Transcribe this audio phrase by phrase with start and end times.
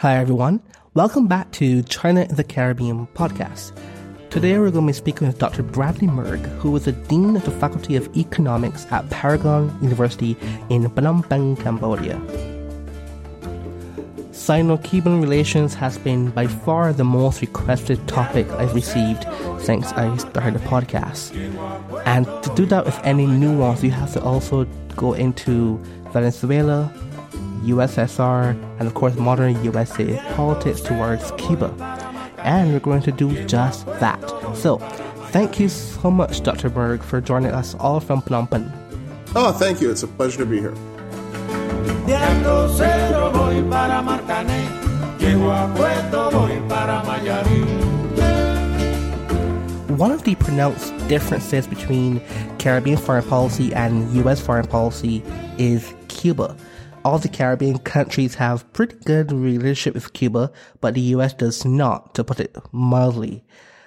[0.00, 0.62] Hi, everyone.
[0.94, 3.76] Welcome back to China in the Caribbean podcast.
[4.30, 5.64] Today, we're going to be speaking with Dr.
[5.64, 10.36] Bradley Murg, who is the Dean of the Faculty of Economics at Paragon University
[10.68, 12.16] in Phnom Penh, Cambodia.
[14.30, 19.24] Sino-Cuban relations has been by far the most requested topic I've received
[19.60, 21.34] since I started the podcast.
[22.06, 25.76] And to do that with any nuance, you have to also go into
[26.12, 26.94] Venezuela,
[27.64, 31.72] USSR, and of course modern USA politics towards Cuba.
[32.38, 34.20] And we're going to do just that.
[34.54, 34.78] So,
[35.30, 36.70] thank you so much, Dr.
[36.70, 38.72] Murg, for joining us all from Phnom Penh.
[39.34, 39.90] Oh, thank you.
[39.90, 40.74] It's a pleasure to be here.
[49.98, 52.22] One of the pronounced differences between
[52.58, 55.22] Caribbean foreign policy and US foreign policy
[55.58, 56.56] is Cuba
[57.08, 62.14] all the Caribbean countries have pretty good relationship with Cuba, but the US does not,
[62.14, 63.42] to put it mildly.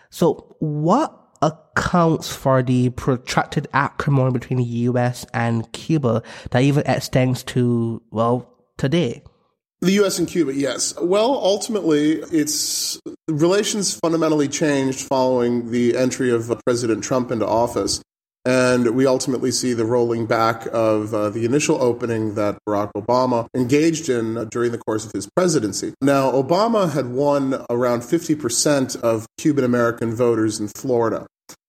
[0.09, 7.43] So what accounts for the protracted acrimony between the US and Cuba that even extends
[7.43, 9.21] to, well, today?
[9.81, 10.17] The U.S.
[10.17, 10.93] and Cuba, yes.
[10.99, 18.01] Well, ultimately, its relations fundamentally changed following the entry of President Trump into office.
[18.43, 23.47] And we ultimately see the rolling back of uh, the initial opening that Barack Obama
[23.55, 25.93] engaged in during the course of his presidency.
[26.01, 31.27] Now, Obama had won around 50% of Cuban American voters in Florida.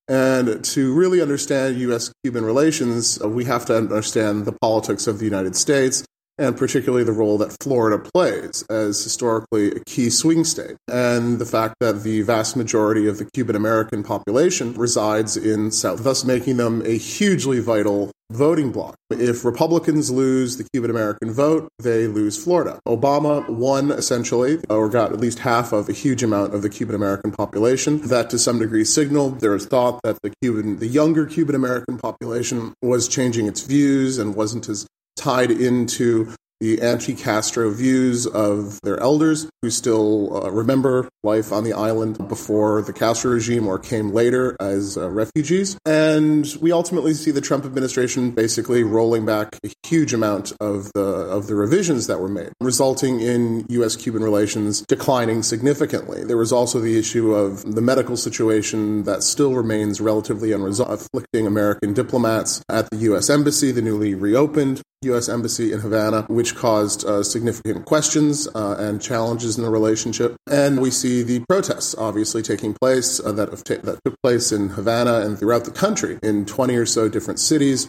[0.09, 2.12] And to really understand U.S.
[2.25, 6.05] Cuban relations, uh, we have to understand the politics of the United States
[6.38, 11.47] and particularly the role that Florida plays as historically a key swing state, and the
[11.47, 16.56] fact that the vast majority of the Cuban American population resides in South, thus making
[16.56, 18.94] them a hugely vital voting bloc.
[19.10, 22.80] If Republicans lose the Cuban American vote, they lose Florida.
[22.88, 26.94] Obama won essentially, or got at least half of a huge amount of the Cuban
[26.94, 28.00] American population.
[28.08, 31.98] That to some degree signaled there is thought that the Cuban, the younger Cuban American
[31.98, 34.87] population was changing its views and wasn't as
[35.17, 41.65] tied into the anti Castro views of their elders who still uh, remember life on
[41.65, 45.77] the island before the Castro regime or came later as uh, refugees.
[45.84, 51.03] And we ultimately see the Trump administration basically rolling back a huge amount of the,
[51.03, 53.97] of the revisions that were made, resulting in U.S.
[53.97, 56.23] Cuban relations declining significantly.
[56.23, 61.44] There was also the issue of the medical situation that still remains relatively unresolved, afflicting
[61.44, 63.29] American diplomats at the U.S.
[63.29, 65.28] Embassy, the newly reopened U.S.
[65.28, 70.36] Embassy in Havana, which caused uh, significant questions uh, and challenges in the relationship.
[70.48, 74.70] And we see the protests obviously taking place uh, that, ta- that took place in
[74.70, 77.88] Havana and throughout the country in 20 or so different cities.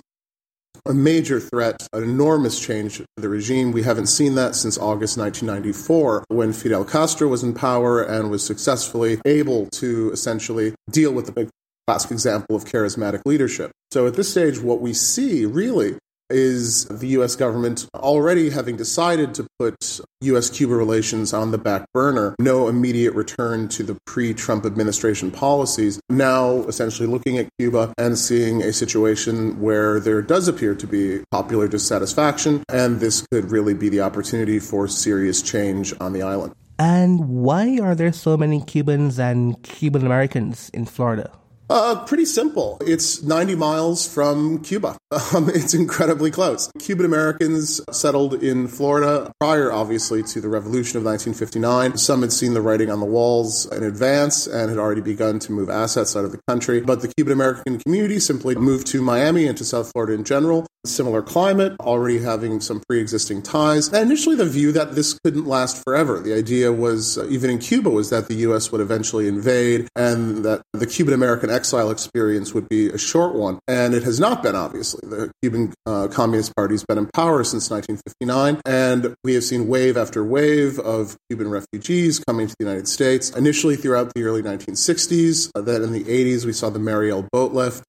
[0.86, 3.72] A major threat, an enormous change to the regime.
[3.72, 8.46] We haven't seen that since August 1994 when Fidel Castro was in power and was
[8.46, 11.50] successfully able to essentially deal with the big
[11.88, 13.72] classic example of charismatic leadership.
[13.92, 15.98] So at this stage, what we see really
[16.34, 21.86] is the US government already having decided to put US Cuba relations on the back
[21.94, 27.94] burner, no immediate return to the pre Trump administration policies, now essentially looking at Cuba
[27.98, 33.52] and seeing a situation where there does appear to be popular dissatisfaction, and this could
[33.52, 36.54] really be the opportunity for serious change on the island.
[36.80, 41.32] And why are there so many Cubans and Cuban Americans in Florida?
[41.70, 42.78] Uh, pretty simple.
[42.82, 44.98] It's 90 miles from Cuba.
[45.36, 46.72] Um, it's incredibly close.
[46.80, 51.98] Cuban Americans settled in Florida prior, obviously, to the revolution of 1959.
[51.98, 55.52] Some had seen the writing on the walls in advance and had already begun to
[55.52, 56.82] move assets out of the country.
[56.82, 60.66] But the Cuban American community simply moved to Miami and to South Florida in general.
[60.86, 63.88] Similar climate, already having some pre existing ties.
[63.88, 66.20] And initially, the view that this couldn't last forever.
[66.20, 68.70] The idea was, uh, even in Cuba, was that the U.S.
[68.72, 73.60] would eventually invade and that the Cuban American exile experience would be a short one.
[73.66, 75.08] And it has not been, obviously.
[75.08, 79.70] The Cuban uh, Communist Party has been in power since 1959, and we have seen
[79.70, 83.30] wave after wave of Cuban refugees coming to the United States.
[83.30, 87.54] Initially, throughout the early 1960s, uh, then in the 80s, we saw the Mariel boat
[87.54, 87.84] lift.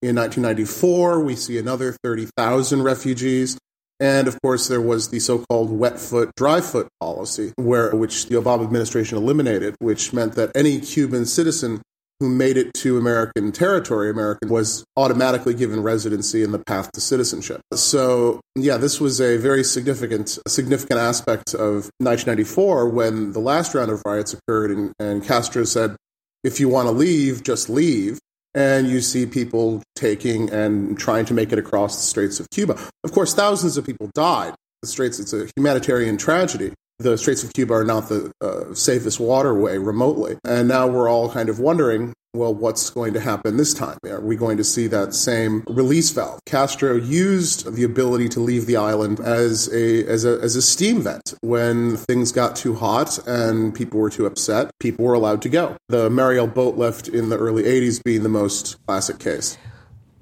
[0.00, 3.58] In 1994, we see another 30,000 refugees.
[4.00, 8.36] And of course, there was the so-called wet foot, dry foot policy, where, which the
[8.36, 11.82] Obama administration eliminated, which meant that any Cuban citizen
[12.20, 17.00] who made it to American territory, American, was automatically given residency in the path to
[17.00, 17.60] citizenship.
[17.74, 23.90] So, yeah, this was a very significant, significant aspect of 1994 when the last round
[23.90, 25.96] of riots occurred, and, and Castro said,
[26.42, 28.18] if you want to leave, just leave.
[28.54, 32.78] And you see people taking and trying to make it across the Straits of Cuba.
[33.04, 34.54] Of course, thousands of people died.
[34.82, 36.72] The Straits, it's a humanitarian tragedy.
[36.98, 40.38] the Straits of Cuba are not the uh, safest waterway remotely.
[40.44, 43.98] And now we're all kind of wondering well, what's going to happen this time?
[44.06, 46.38] Are we going to see that same release valve?
[46.46, 51.02] Castro used the ability to leave the island as a, as a, as a steam
[51.02, 51.34] vent.
[51.40, 55.76] When things got too hot and people were too upset, people were allowed to go.
[55.88, 59.58] The Mariel boat lift in the early 80s being the most classic case.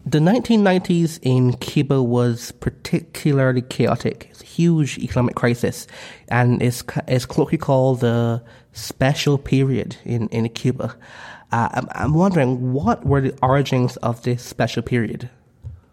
[0.07, 4.29] The 1990s in Cuba was particularly chaotic.
[4.31, 5.87] It's a huge economic crisis,
[6.29, 8.43] and it's, it's colloquially called the
[8.73, 10.97] special period in, in Cuba.
[11.53, 15.31] Uh, I'm, I'm wondering what were the origins of this special period?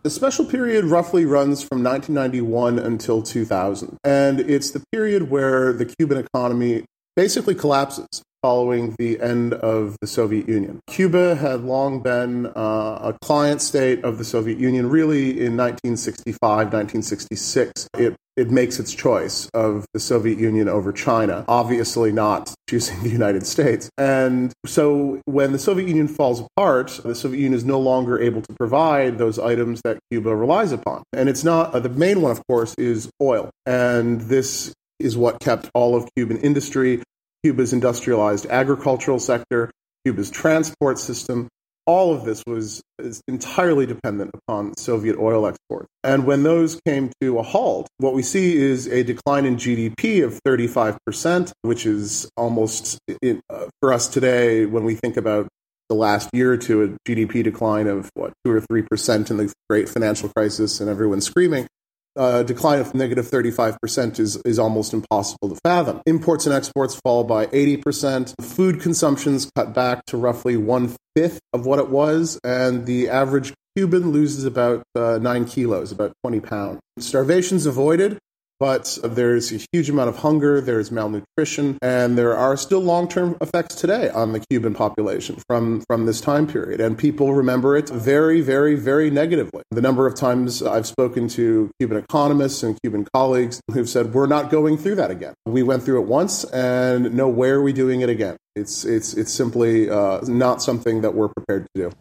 [0.03, 3.97] The special period roughly runs from 1991 until 2000.
[4.03, 6.83] And it's the period where the Cuban economy
[7.15, 8.07] basically collapses
[8.43, 10.81] following the end of the Soviet Union.
[10.87, 14.89] Cuba had long been uh, a client state of the Soviet Union.
[14.89, 21.45] Really, in 1965, 1966, it it makes its choice of the Soviet Union over China,
[21.47, 23.89] obviously not choosing the United States.
[23.97, 28.41] And so when the Soviet Union falls apart, the Soviet Union is no longer able
[28.41, 31.03] to provide those items that Cuba relies upon.
[31.13, 33.51] And it's not, uh, the main one, of course, is oil.
[33.67, 37.03] And this is what kept all of Cuban industry,
[37.43, 39.69] Cuba's industrialized agricultural sector,
[40.05, 41.47] Cuba's transport system,
[41.85, 42.81] all of this was
[43.27, 45.87] entirely dependent upon Soviet oil exports.
[46.03, 50.23] And when those came to a halt, what we see is a decline in GDP
[50.23, 55.47] of 35%, which is almost, in, uh, for us today, when we think about
[55.89, 59.53] the last year or two, a GDP decline of what, 2 or 3% in the
[59.69, 61.67] great financial crisis and everyone screaming
[62.15, 66.01] a decline of negative 35% is, is almost impossible to fathom.
[66.05, 68.33] Imports and exports fall by 80%.
[68.41, 73.53] Food consumption's cut back to roughly one fifth of what it was, and the average
[73.75, 76.79] Cuban loses about uh, nine kilos, about 20 pounds.
[76.99, 78.19] Starvation's avoided,
[78.59, 83.35] but there's a huge amount of hunger, there's malnutrition, and there are still long term
[83.41, 86.79] effects today on the Cuban population from, from this time period.
[86.79, 89.63] And people remember it very, very, very negatively.
[89.71, 94.27] The number of times I've spoken to Cuban economists and Cuban colleagues who've said, We're
[94.27, 95.33] not going through that again.
[95.45, 98.37] We went through it once, and no, where are we doing it again?
[98.55, 101.91] It's, it's, it's simply uh, not something that we're prepared to do.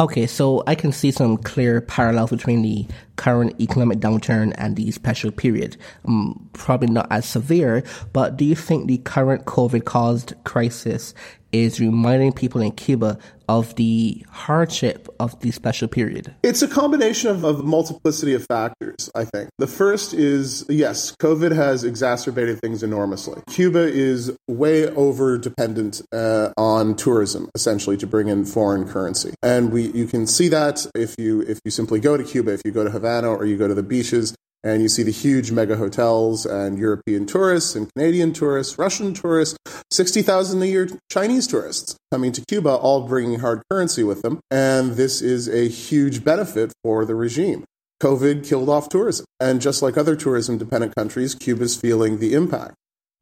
[0.00, 4.90] Okay, so I can see some clear parallels between the current economic downturn and the
[4.90, 5.76] special period.
[6.04, 11.14] Um, probably not as severe, but do you think the current COVID caused crisis
[11.64, 13.18] is reminding people in Cuba
[13.48, 16.34] of the hardship of the special period?
[16.42, 19.50] It's a combination of, of multiplicity of factors, I think.
[19.58, 23.42] The first is yes, COVID has exacerbated things enormously.
[23.48, 29.34] Cuba is way over dependent uh, on tourism, essentially, to bring in foreign currency.
[29.42, 32.62] And we you can see that if you if you simply go to Cuba, if
[32.64, 34.34] you go to Havana or you go to the beaches,
[34.66, 39.56] and you see the huge mega hotels and European tourists and Canadian tourists, Russian tourists,
[39.92, 44.40] 60,000 a year Chinese tourists coming to Cuba, all bringing hard currency with them.
[44.50, 47.64] And this is a huge benefit for the regime.
[48.02, 49.24] COVID killed off tourism.
[49.38, 52.74] And just like other tourism dependent countries, Cuba's feeling the impact.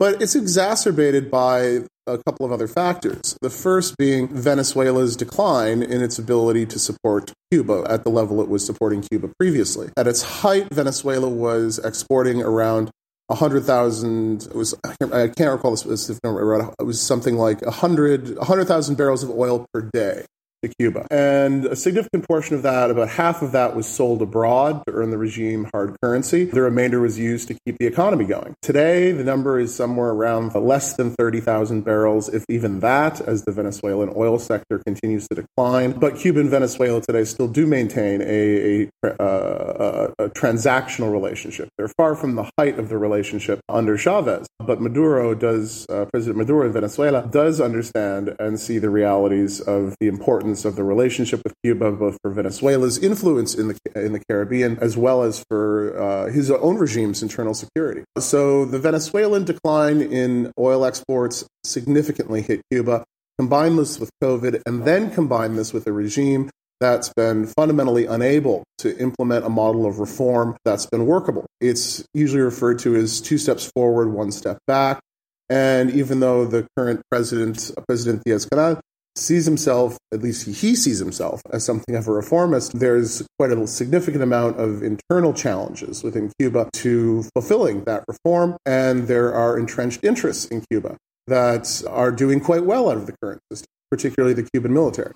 [0.05, 3.39] But it's exacerbated by a couple of other factors.
[3.41, 8.51] The first being Venezuela's decline in its ability to support Cuba at the level it
[8.51, 9.89] was supporting Cuba previously.
[9.97, 12.91] At its height, Venezuela was exporting around
[13.29, 14.95] 100,000, it was, I
[15.29, 19.89] can't, recall the specific number, it was something like 100, 100,000 barrels of oil per
[19.91, 20.27] day
[20.65, 21.06] to Cuba.
[21.11, 25.11] And a significant portion of that, about half of that, was sold abroad to earn
[25.11, 26.44] the regime hard currency.
[26.44, 28.55] The remainder was used to keep the economy going.
[28.63, 33.53] Today, the number is somewhere around less than 30,000 barrels, if even that, as the
[33.53, 35.93] Venezuelan oil sector continues to decline.
[35.93, 41.69] But Cuba and Venezuela today still do maintain a, a, a, a transactional relationship.
[41.77, 44.47] They're far from the height of the relationship under Chavez.
[44.59, 49.94] But Maduro does, uh, President Maduro in Venezuela does understand and see the realities of
[50.01, 54.13] the importance importance of the relationship with Cuba, both for Venezuela's influence in the in
[54.13, 58.03] the Caribbean as well as for uh, his own regime's internal security.
[58.19, 63.05] So the Venezuelan decline in oil exports significantly hit Cuba.
[63.39, 68.63] Combine this with COVID, and then combine this with a regime that's been fundamentally unable
[68.79, 71.44] to implement a model of reform that's been workable.
[71.61, 75.01] It's usually referred to as two steps forward, one step back.
[75.49, 78.79] And even though the current president, President Diaz Canel,
[79.17, 83.67] sees himself, at least he sees himself, as something of a reformist, there's quite a
[83.67, 88.56] significant amount of internal challenges within Cuba to fulfilling that reform.
[88.67, 93.15] And there are entrenched interests in Cuba that are doing quite well out of the
[93.23, 95.15] current system, particularly the Cuban military.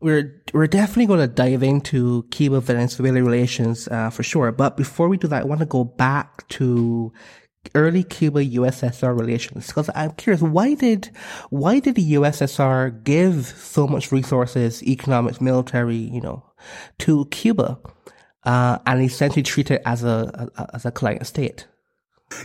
[0.00, 4.52] We're we're definitely going to dive into Cuba Venezuela relations uh, for sure.
[4.52, 7.12] But before we do that, I want to go back to
[7.74, 11.10] early Cuba USSR relations because I'm curious why did
[11.50, 16.44] why did the USSR give so much resources, economics, military, you know,
[17.00, 17.78] to Cuba,
[18.44, 21.66] uh, and essentially treat it as a, a as a client state?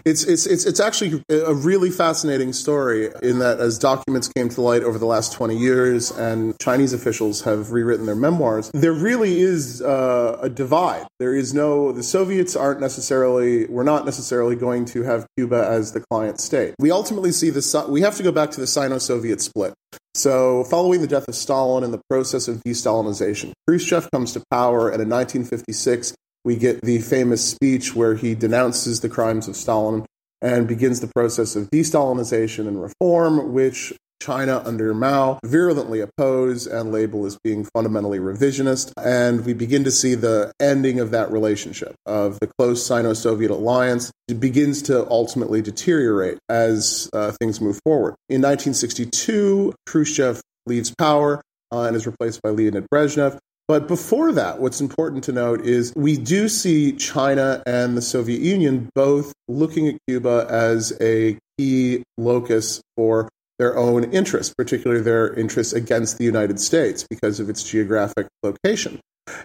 [0.05, 4.61] It's, it's, it's, it's actually a really fascinating story in that as documents came to
[4.61, 9.39] light over the last 20 years and Chinese officials have rewritten their memoirs, there really
[9.39, 11.05] is uh, a divide.
[11.19, 15.93] There is no, the Soviets aren't necessarily, we're not necessarily going to have Cuba as
[15.93, 16.75] the client state.
[16.79, 19.73] We ultimately see this, we have to go back to the Sino Soviet split.
[20.15, 24.43] So, following the death of Stalin and the process of de Stalinization, Khrushchev comes to
[24.51, 29.55] power, and in 1956, we get the famous speech where he denounces the crimes of
[29.55, 30.05] Stalin
[30.41, 36.91] and begins the process of de-Stalinization and reform, which China under Mao virulently oppose and
[36.91, 38.91] label as being fundamentally revisionist.
[38.97, 43.51] And we begin to see the ending of that relationship, of the close Sino Soviet
[43.51, 44.11] alliance.
[44.27, 48.15] It begins to ultimately deteriorate as uh, things move forward.
[48.27, 51.41] In 1962, Khrushchev leaves power
[51.71, 53.39] uh, and is replaced by Leonid Brezhnev.
[53.69, 58.41] But before that, what's important to note is we do see China and the Soviet
[58.41, 65.31] Union both looking at Cuba as a key locus for their own interests, particularly their
[65.35, 68.99] interests against the United States because of its geographic location.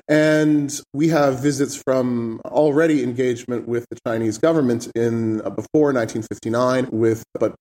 [0.08, 6.88] And we have visits from already engagement with the Chinese government in uh, before 1959
[6.90, 7.54] with but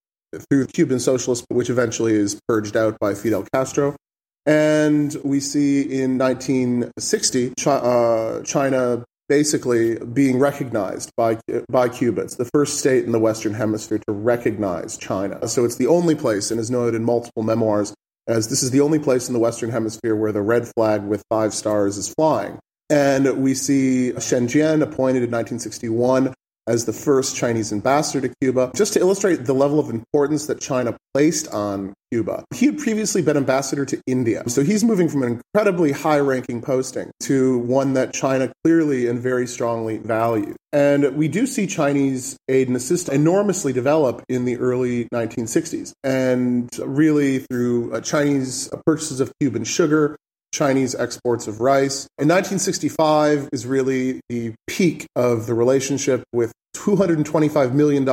[0.49, 3.97] through Cuban socialists, which eventually is purged out by Fidel Castro.
[4.45, 12.21] And we see in 1960 uh, China basically being recognized by, by Cuba.
[12.21, 15.47] It's the first state in the Western Hemisphere to recognize China.
[15.47, 17.95] So it's the only place, and is noted in multiple memoirs,
[18.27, 21.23] as this is the only place in the Western Hemisphere where the red flag with
[21.29, 22.59] five stars is flying.
[22.89, 26.33] And we see Shen Jian appointed in 1961
[26.67, 30.61] as the first Chinese ambassador to Cuba, just to illustrate the level of importance that
[30.61, 32.45] China placed on Cuba.
[32.53, 36.61] He had previously been ambassador to India, so he's moving from an incredibly high ranking
[36.61, 40.55] posting to one that China clearly and very strongly valued.
[40.71, 45.93] And we do see Chinese aid and assistance enormously develop in the early 1960s.
[46.03, 50.17] And really, through uh, Chinese purchases of Cuban sugar,
[50.53, 52.07] Chinese exports of rice.
[52.19, 58.07] In 1965 is really the peak of the relationship with $225 million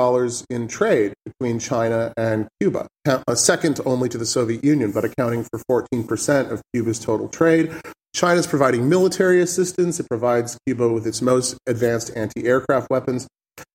[0.49, 2.87] in trade between China and Cuba,
[3.35, 7.73] second only to the Soviet Union, but accounting for 14% of Cuba's total trade.
[8.15, 10.01] China is providing military assistance.
[10.01, 13.29] It provides Cuba with its most advanced anti aircraft weapons.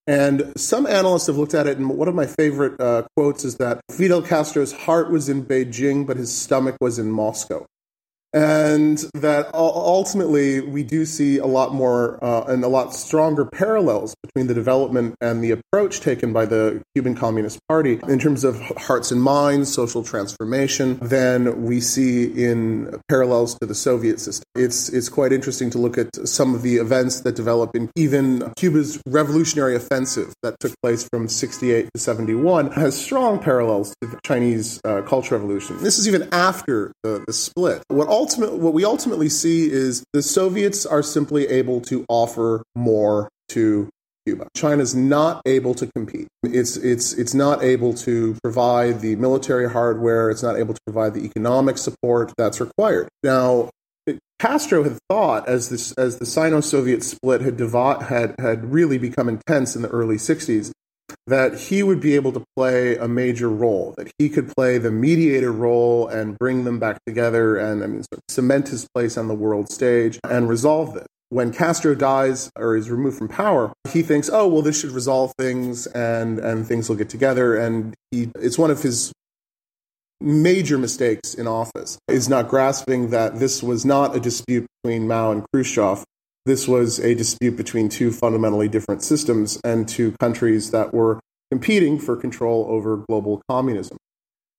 [0.08, 3.58] And some analysts have looked at it, and one of my favorite uh, quotes is
[3.58, 7.66] that Fidel Castro's heart was in Beijing, but his stomach was in Moscow
[8.36, 14.14] and that ultimately we do see a lot more uh, and a lot stronger parallels
[14.22, 18.60] between the development and the approach taken by the Cuban Communist Party in terms of
[18.78, 24.44] hearts and minds, social transformation, than we see in parallels to the Soviet system.
[24.54, 28.52] It's it's quite interesting to look at some of the events that develop in even
[28.58, 34.20] Cuba's revolutionary offensive that took place from 68 to 71 has strong parallels to the
[34.26, 35.78] Chinese uh, Cultural Revolution.
[35.82, 37.84] This is even after the, the split.
[37.88, 42.64] What all ultimate, what we ultimately see is the Soviets are simply able to offer
[42.76, 43.88] more to
[44.26, 44.48] Cuba.
[44.58, 46.28] China's not able to compete.
[46.42, 50.32] It's, it's, it's not able to provide the military hardware.
[50.32, 53.10] It's not able to provide the economic support that's required.
[53.22, 53.70] Now,
[54.40, 59.30] Castro had thought, as this as the Sino-Soviet split had, devi- had had really become
[59.30, 60.72] intense in the early '60s,
[61.28, 64.92] that he would be able to play a major role, that he could play the
[64.92, 69.18] mediator role and bring them back together and I mean, sort of cement his place
[69.18, 71.08] on the world stage and resolve this.
[71.30, 75.34] When Castro dies or is removed from power, he thinks, "Oh, well, this should resolve
[75.40, 79.12] things, and and things will get together." And he, it's one of his
[80.22, 85.32] major mistakes in office is not grasping that this was not a dispute between Mao
[85.32, 86.06] and Khrushchev,
[86.46, 91.20] this was a dispute between two fundamentally different systems and two countries that were
[91.52, 93.98] competing for control over global communism.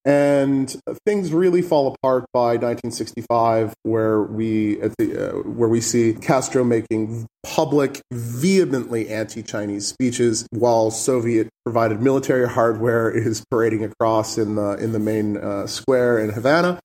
[0.05, 0.75] And
[1.05, 6.63] things really fall apart by 1965, where we at the, uh, where we see Castro
[6.63, 14.75] making public, vehemently anti-Chinese speeches, while Soviet provided military hardware is parading across in the
[14.75, 16.79] in the main uh, square in Havana.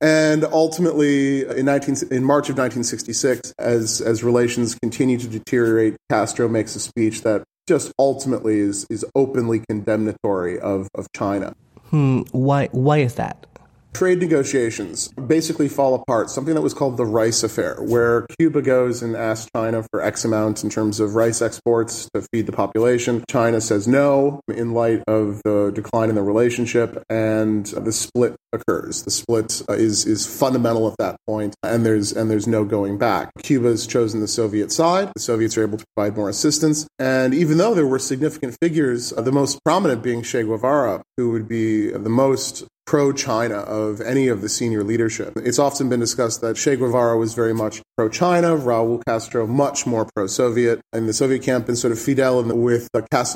[0.00, 6.48] And ultimately, in, 19, in March of 1966, as, as relations continue to deteriorate, Castro
[6.48, 11.54] makes a speech that just ultimately is, is openly condemnatory of, of China.
[11.90, 13.46] Hmm, why, why is that?
[13.92, 16.30] Trade negotiations basically fall apart.
[16.30, 20.24] Something that was called the rice affair, where Cuba goes and asks China for X
[20.24, 23.24] amount in terms of rice exports to feed the population.
[23.28, 29.02] China says no in light of the decline in the relationship, and the split occurs.
[29.02, 32.98] The split uh, is is fundamental at that point, and there's and there's no going
[32.98, 33.30] back.
[33.42, 35.10] Cuba's chosen the Soviet side.
[35.14, 39.12] The Soviets are able to provide more assistance, and even though there were significant figures,
[39.12, 44.00] uh, the most prominent being Che Guevara, who would be the most pro China of
[44.00, 45.32] any of the senior leadership.
[45.36, 49.86] It's often been discussed that Che Guevara was very much pro China, Raul Castro much
[49.86, 52.88] more pro Soviet, in the Soviet camp, and sort of Fidel, with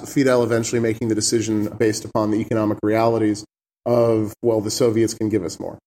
[0.08, 3.44] Fidel eventually making the decision based upon the economic realities
[3.86, 5.78] of, well, the Soviets can give us more.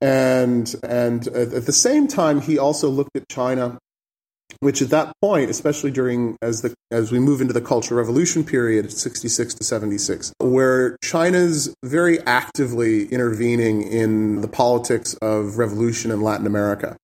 [0.00, 3.76] And, and at the same time, he also looked at China
[4.60, 8.44] which at that point, especially during as the as we move into the Cultural Revolution
[8.44, 16.20] period, 66 to 76, where China's very actively intervening in the politics of revolution in
[16.20, 16.96] Latin America.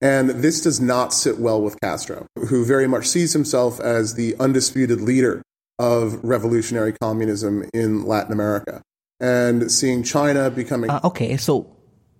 [0.00, 4.36] And this does not sit well with Castro, who very much sees himself as the
[4.38, 5.42] undisputed leader
[5.78, 8.82] of revolutionary communism in Latin America.
[9.20, 10.90] And seeing China becoming.
[10.90, 11.73] Uh, okay, so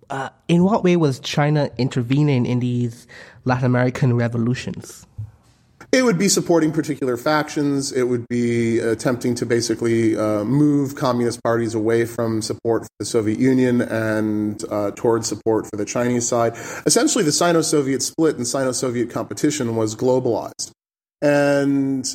[0.09, 3.07] uh, in what way was China intervening in these
[3.43, 5.05] Latin American revolutions?
[5.91, 7.91] It would be supporting particular factions.
[7.91, 13.05] It would be attempting to basically uh, move communist parties away from support for the
[13.05, 16.53] Soviet Union and uh, towards support for the Chinese side.
[16.85, 20.71] Essentially, the Sino Soviet split and Sino Soviet competition was globalized.
[21.21, 22.05] And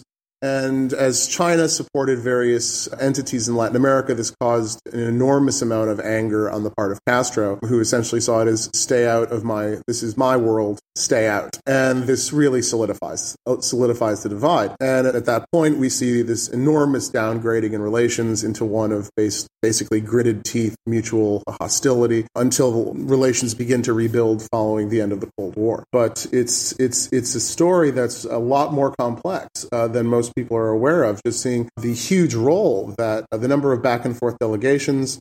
[0.42, 6.00] and as China supported various entities in Latin America, this caused an enormous amount of
[6.00, 9.78] anger on the part of Castro, who essentially saw it as stay out of my,
[9.86, 11.58] this is my world, stay out.
[11.66, 14.74] And this really solidifies, solidifies the divide.
[14.80, 19.46] And at that point, we see this enormous downgrading in relations into one of base,
[19.62, 25.30] basically gritted teeth, mutual hostility until relations begin to rebuild following the end of the
[25.36, 25.84] Cold War.
[25.92, 30.36] But it's, it's, it's a story that's a lot more complex uh, than most most
[30.36, 34.04] people are aware of, just seeing the huge role that uh, the number of back
[34.04, 35.18] and forth delegations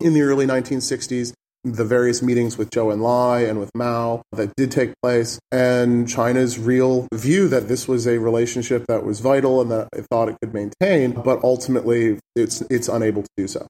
[0.00, 1.32] in the early 1960s,
[1.62, 6.58] the various meetings with Zhou Enlai and with Mao that did take place, and China's
[6.58, 10.36] real view that this was a relationship that was vital and that it thought it
[10.42, 13.66] could maintain, but ultimately it's it's unable to do so.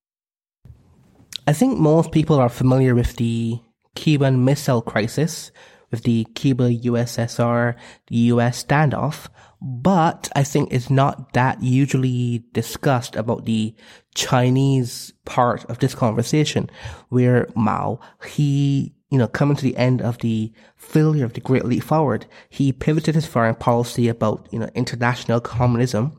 [1.46, 3.60] I think most people are familiar with the
[3.94, 5.50] Cuban Missile Crisis,
[5.90, 7.74] with the Cuba USSR
[8.10, 9.28] US standoff,
[9.60, 13.74] but I think it's not that usually discussed about the
[14.14, 16.70] Chinese part of this conversation
[17.08, 21.64] where Mao, he, you know, coming to the end of the failure of the Great
[21.64, 26.16] Leap Forward, he pivoted his foreign policy about, you know, international communism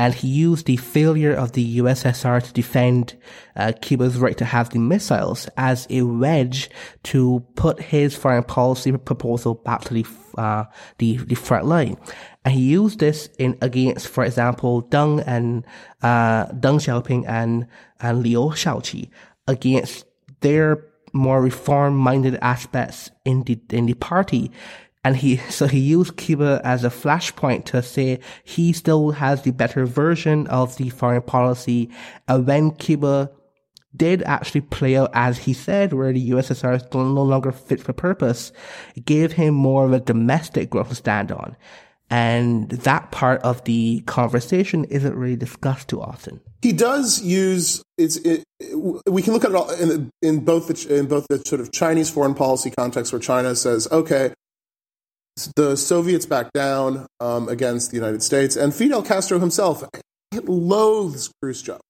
[0.00, 3.18] and he used the failure of the USSR to defend
[3.54, 6.70] uh, Cuba's right to have the missiles as a wedge
[7.02, 10.06] to put his foreign policy proposal back to the
[10.38, 10.64] uh,
[10.96, 11.98] the, the front line.
[12.44, 15.64] And he used this in against, for example, Deng and
[16.02, 17.66] uh, Deng Xiaoping and
[18.00, 19.10] and Liu Shaoqi
[19.46, 20.06] against
[20.40, 24.50] their more reform-minded aspects in the in the party
[25.04, 29.52] and he, so he used Cuba as a flashpoint to say he still has the
[29.52, 31.90] better version of the foreign policy.
[32.28, 33.30] And when Cuba
[33.96, 37.92] did actually play out as he said, where the USSR is no longer fit for
[37.92, 38.52] purpose,
[38.94, 41.56] it gave him more of a domestic ground to stand on.
[42.10, 46.40] And that part of the conversation isn't really discussed too often.
[46.60, 48.16] He does use it's.
[48.16, 48.44] It,
[49.06, 51.70] we can look at it all in, in both the in both the sort of
[51.70, 54.34] Chinese foreign policy context, where China says, "Okay,
[55.56, 59.84] the Soviets back down um, against the United States, and Fidel Castro himself
[60.44, 61.80] loathes Khrushchev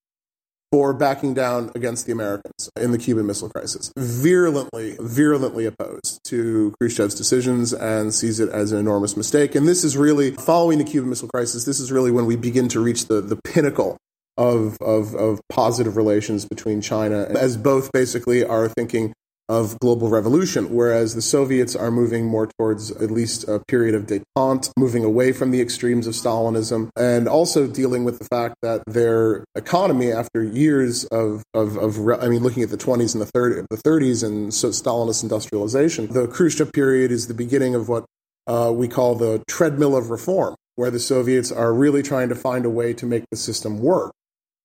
[0.72, 3.92] for backing down against the Americans in the Cuban Missile Crisis.
[3.96, 9.54] Virulently, virulently opposed to Khrushchev's decisions and sees it as an enormous mistake.
[9.54, 12.68] And this is really, following the Cuban Missile Crisis, this is really when we begin
[12.68, 13.96] to reach the, the pinnacle
[14.37, 19.12] of, of, of positive relations between China, as both basically are thinking
[19.50, 24.06] of global revolution, whereas the Soviets are moving more towards at least a period of
[24.06, 28.80] detente, moving away from the extremes of Stalinism, and also dealing with the fact that
[28.86, 33.26] their economy, after years of, of, of I mean, looking at the 20s and the,
[33.26, 38.04] 30, the 30s and so Stalinist industrialization, the Khrushchev period is the beginning of what
[38.46, 42.64] uh, we call the treadmill of reform, where the Soviets are really trying to find
[42.64, 44.12] a way to make the system work.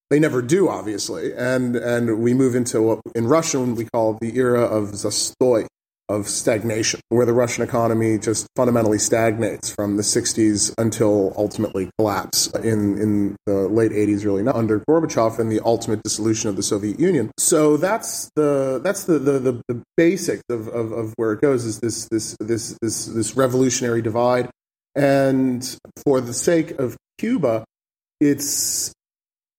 [0.08, 4.36] They never do, obviously, and and we move into what in Russian we call the
[4.36, 5.66] era of zastoy,
[6.08, 12.46] of stagnation, where the Russian economy just fundamentally stagnates from the 60s until ultimately collapse
[12.58, 17.00] in, in the late 80s, really under Gorbachev and the ultimate dissolution of the Soviet
[17.00, 17.32] Union.
[17.38, 21.64] So that's the that's the the, the, the basics of, of, of where it goes
[21.64, 24.50] is this this this this this revolutionary divide.
[24.94, 27.64] And for the sake of Cuba,
[28.20, 28.92] it's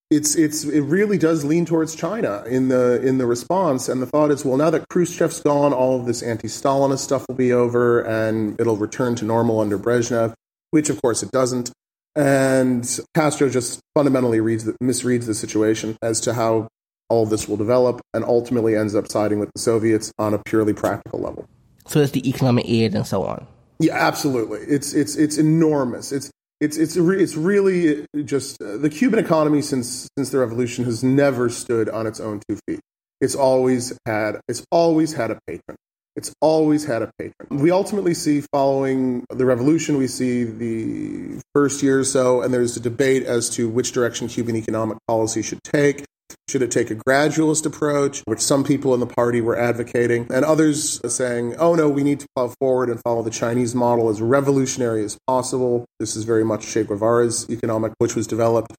[0.09, 4.05] it's it's it really does lean towards China in the in the response, and the
[4.05, 8.01] thought is, well, now that Khrushchev's gone, all of this anti-Stalinist stuff will be over,
[8.01, 10.33] and it'll return to normal under Brezhnev,
[10.71, 11.71] which of course it doesn't.
[12.15, 16.67] And Castro just fundamentally reads the, misreads the situation as to how
[17.09, 20.39] all of this will develop, and ultimately ends up siding with the Soviets on a
[20.39, 21.47] purely practical level.
[21.85, 23.45] So it's the economic aid and so on.
[23.79, 24.59] Yeah, absolutely.
[24.61, 26.11] It's it's it's enormous.
[26.11, 31.03] It's it's it's it's really just uh, the Cuban economy since since the revolution has
[31.03, 32.79] never stood on its own two feet.
[33.21, 35.77] It's always had it's always had a patron.
[36.15, 37.59] It's always had a patron.
[37.61, 42.75] We ultimately see following the revolution, we see the first year or so, and there's
[42.75, 46.05] a debate as to which direction Cuban economic policy should take.
[46.49, 50.45] Should it take a gradualist approach, which some people in the party were advocating, and
[50.45, 54.21] others saying, oh no, we need to plow forward and follow the Chinese model as
[54.21, 55.85] revolutionary as possible?
[55.99, 58.73] This is very much Che Guevara's economic, which was developed.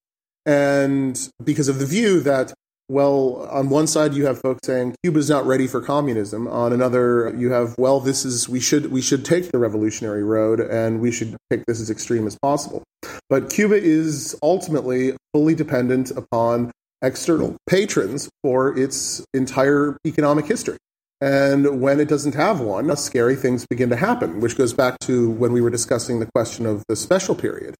[0.46, 2.54] And because of the view that,
[2.88, 6.48] well, on one side you have folks saying Cuba's not ready for communism.
[6.48, 10.58] On another, you have, well, this is we should we should take the revolutionary road
[10.58, 12.82] and we should take this as extreme as possible.
[13.28, 16.70] But Cuba is ultimately fully dependent upon
[17.02, 20.78] external patrons for its entire economic history.
[21.20, 25.30] And when it doesn't have one, scary things begin to happen, which goes back to
[25.30, 27.74] when we were discussing the question of the special period.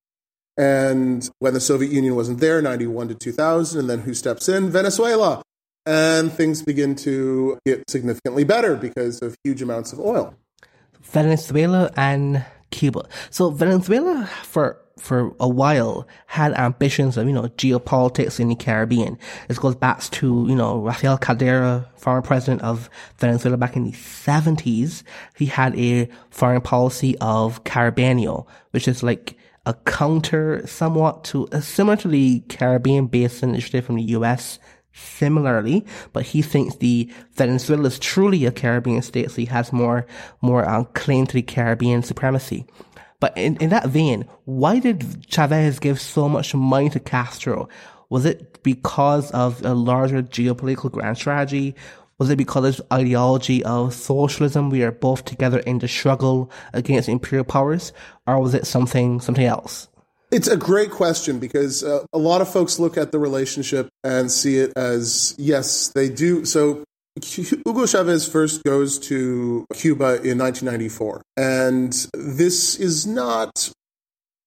[0.57, 4.71] And when the Soviet Union wasn't there, 91 to 2000, and then who steps in?
[4.71, 5.43] Venezuela.
[5.87, 10.35] And things begin to get significantly better because of huge amounts of oil.
[11.01, 13.09] Venezuela and Cuba.
[13.31, 19.19] So Venezuela, for for a while had ambitions of, you know, geopolitics in the Caribbean.
[19.49, 23.93] This goes back to, you know, Rafael Caldera, former president of Venezuela back in the
[23.93, 25.03] 70s.
[25.37, 31.61] He had a foreign policy of Caribenio, which is like a counter somewhat to, uh,
[31.61, 34.59] similar to the Caribbean Basin Initiative from the US,
[34.99, 40.07] similarly, but he thinks the Venezuela is truly a Caribbean state, so he has more,
[40.41, 42.67] more um, claim to the Caribbean supremacy.
[43.21, 47.69] But in, in that vein, why did Chavez give so much money to Castro?
[48.11, 51.75] Was it because of a larger geopolitical grand strategy?
[52.19, 54.71] Was it because of ideology of socialism?
[54.71, 57.93] We are both together in the struggle against imperial powers,
[58.27, 59.89] or was it something something else?
[60.31, 64.31] It's a great question because uh, a lot of folks look at the relationship and
[64.31, 66.45] see it as yes, they do.
[66.45, 66.85] So
[67.25, 73.71] Hugo Chavez first goes to Cuba in 1994, and this is not.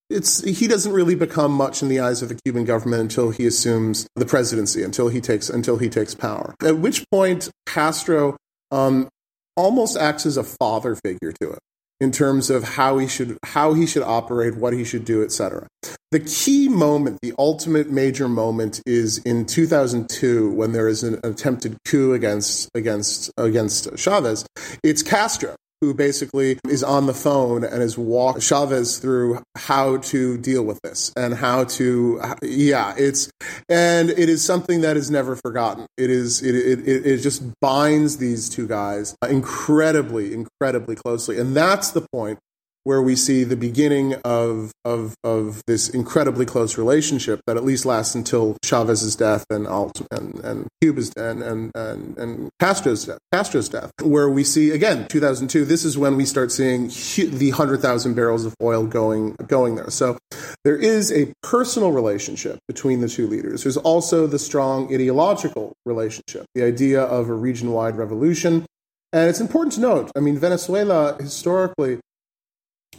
[0.10, 3.46] It's he doesn't really become much in the eyes of the Cuban government until he
[3.46, 6.54] assumes the presidency, until he takes until he takes power.
[6.62, 8.36] At which point Castro
[8.72, 9.08] um,
[9.56, 11.60] almost acts as a father figure to it
[12.02, 15.68] in terms of how he should how he should operate, what he should do, etc.
[16.10, 21.78] The key moment, the ultimate major moment, is in 2002 when there is an attempted
[21.86, 24.46] coup against against against Chavez.
[24.84, 30.38] It's Castro who basically is on the phone and is walk Chavez through how to
[30.38, 33.30] deal with this and how to yeah it's
[33.68, 35.88] and it is something that is never forgotten.
[35.98, 41.40] It is it it, it just binds these two guys incredibly incredibly closely.
[41.40, 42.40] And that's the point
[42.84, 47.86] where we see the beginning of, of, of this incredibly close relationship that at least
[47.86, 53.20] lasts until Chavez's death and Alt and, and Cuba's and, and, and, and Castro's death,
[53.32, 55.66] Castro's death, where we see again 2002.
[55.66, 59.92] This is when we start seeing the hundred thousand barrels of oil going going there.
[59.92, 60.18] So
[60.64, 63.64] there is a personal relationship between the two leaders.
[63.64, 68.66] There's also the strong ideological relationship, the idea of a region wide revolution.
[69.14, 72.00] And it's important to note, I mean, Venezuela historically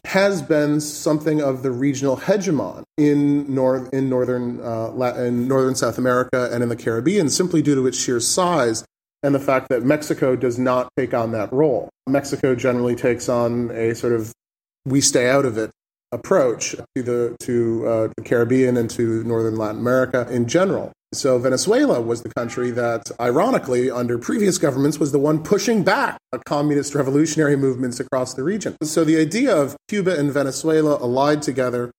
[0.06, 4.90] has been something of the regional hegemon in north in northern uh,
[5.30, 8.84] northern South America and in the Caribbean, simply due to its sheer size
[9.22, 11.88] and the fact that Mexico does not take on that role.
[12.08, 14.32] Mexico generally takes on a sort of
[14.84, 15.70] we stay out of it
[16.10, 20.92] approach to the to uh, the Caribbean and to northern Latin America in general.
[21.12, 26.18] So Venezuela was the country that, ironically, under previous governments, was the one pushing back
[26.46, 28.76] communist revolutionary movements across the region.
[28.82, 31.90] So the idea of Cuba and Venezuela allied together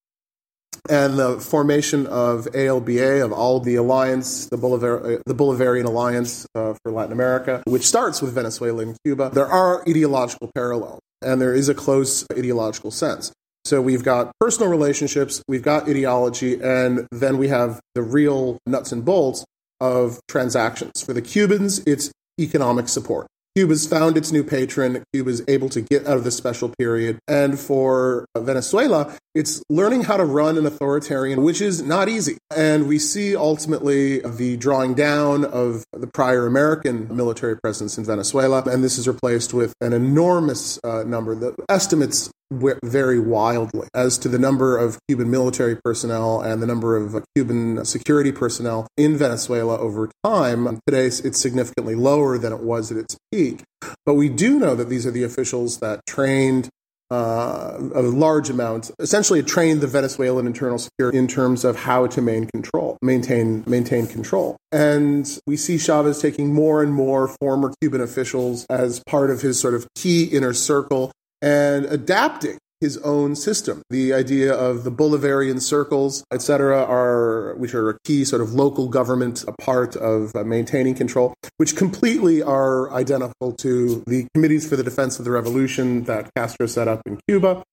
[0.89, 6.45] and the formation of ALBA, of all the alliance, the, Bolivar- uh, the Bolivarian Alliance
[6.55, 11.39] uh, for Latin America, which starts with Venezuela and Cuba, there are ideological parallels, and
[11.39, 13.31] there is a close ideological sense.
[13.65, 18.91] So we've got personal relationships, we've got ideology, and then we have the real nuts
[18.91, 19.45] and bolts
[19.79, 21.01] of transactions.
[21.01, 23.27] For the Cubans, it's economic support.
[23.55, 25.03] Cuba's found its new patron.
[25.13, 27.19] Cuba's able to get out of the special period.
[27.27, 32.39] And for Venezuela, it's learning how to run an authoritarian, which is not easy.
[32.55, 38.63] And we see ultimately the drawing down of the prior American military presence in Venezuela.
[38.63, 41.35] And this is replaced with an enormous uh, number.
[41.35, 46.95] The estimates vary wildly as to the number of Cuban military personnel and the number
[46.95, 50.79] of Cuban security personnel in Venezuela over time.
[50.87, 53.63] Today, it's significantly lower than it was at its peak.
[54.05, 56.69] But we do know that these are the officials that trained
[57.11, 62.21] uh, a large amount, essentially trained the Venezuelan internal security in terms of how to
[62.21, 64.57] maintain control, maintain maintain control.
[64.71, 69.59] And we see Chavez taking more and more former Cuban officials as part of his
[69.59, 71.11] sort of key inner circle
[71.43, 73.81] and adapting his own system.
[73.89, 78.53] The idea of the Bolivarian circles, et cetera, are, which are a key sort of
[78.53, 84.67] local government, a part of uh, maintaining control, which completely are identical to the committees
[84.67, 87.63] for the defense of the revolution that Castro set up in Cuba.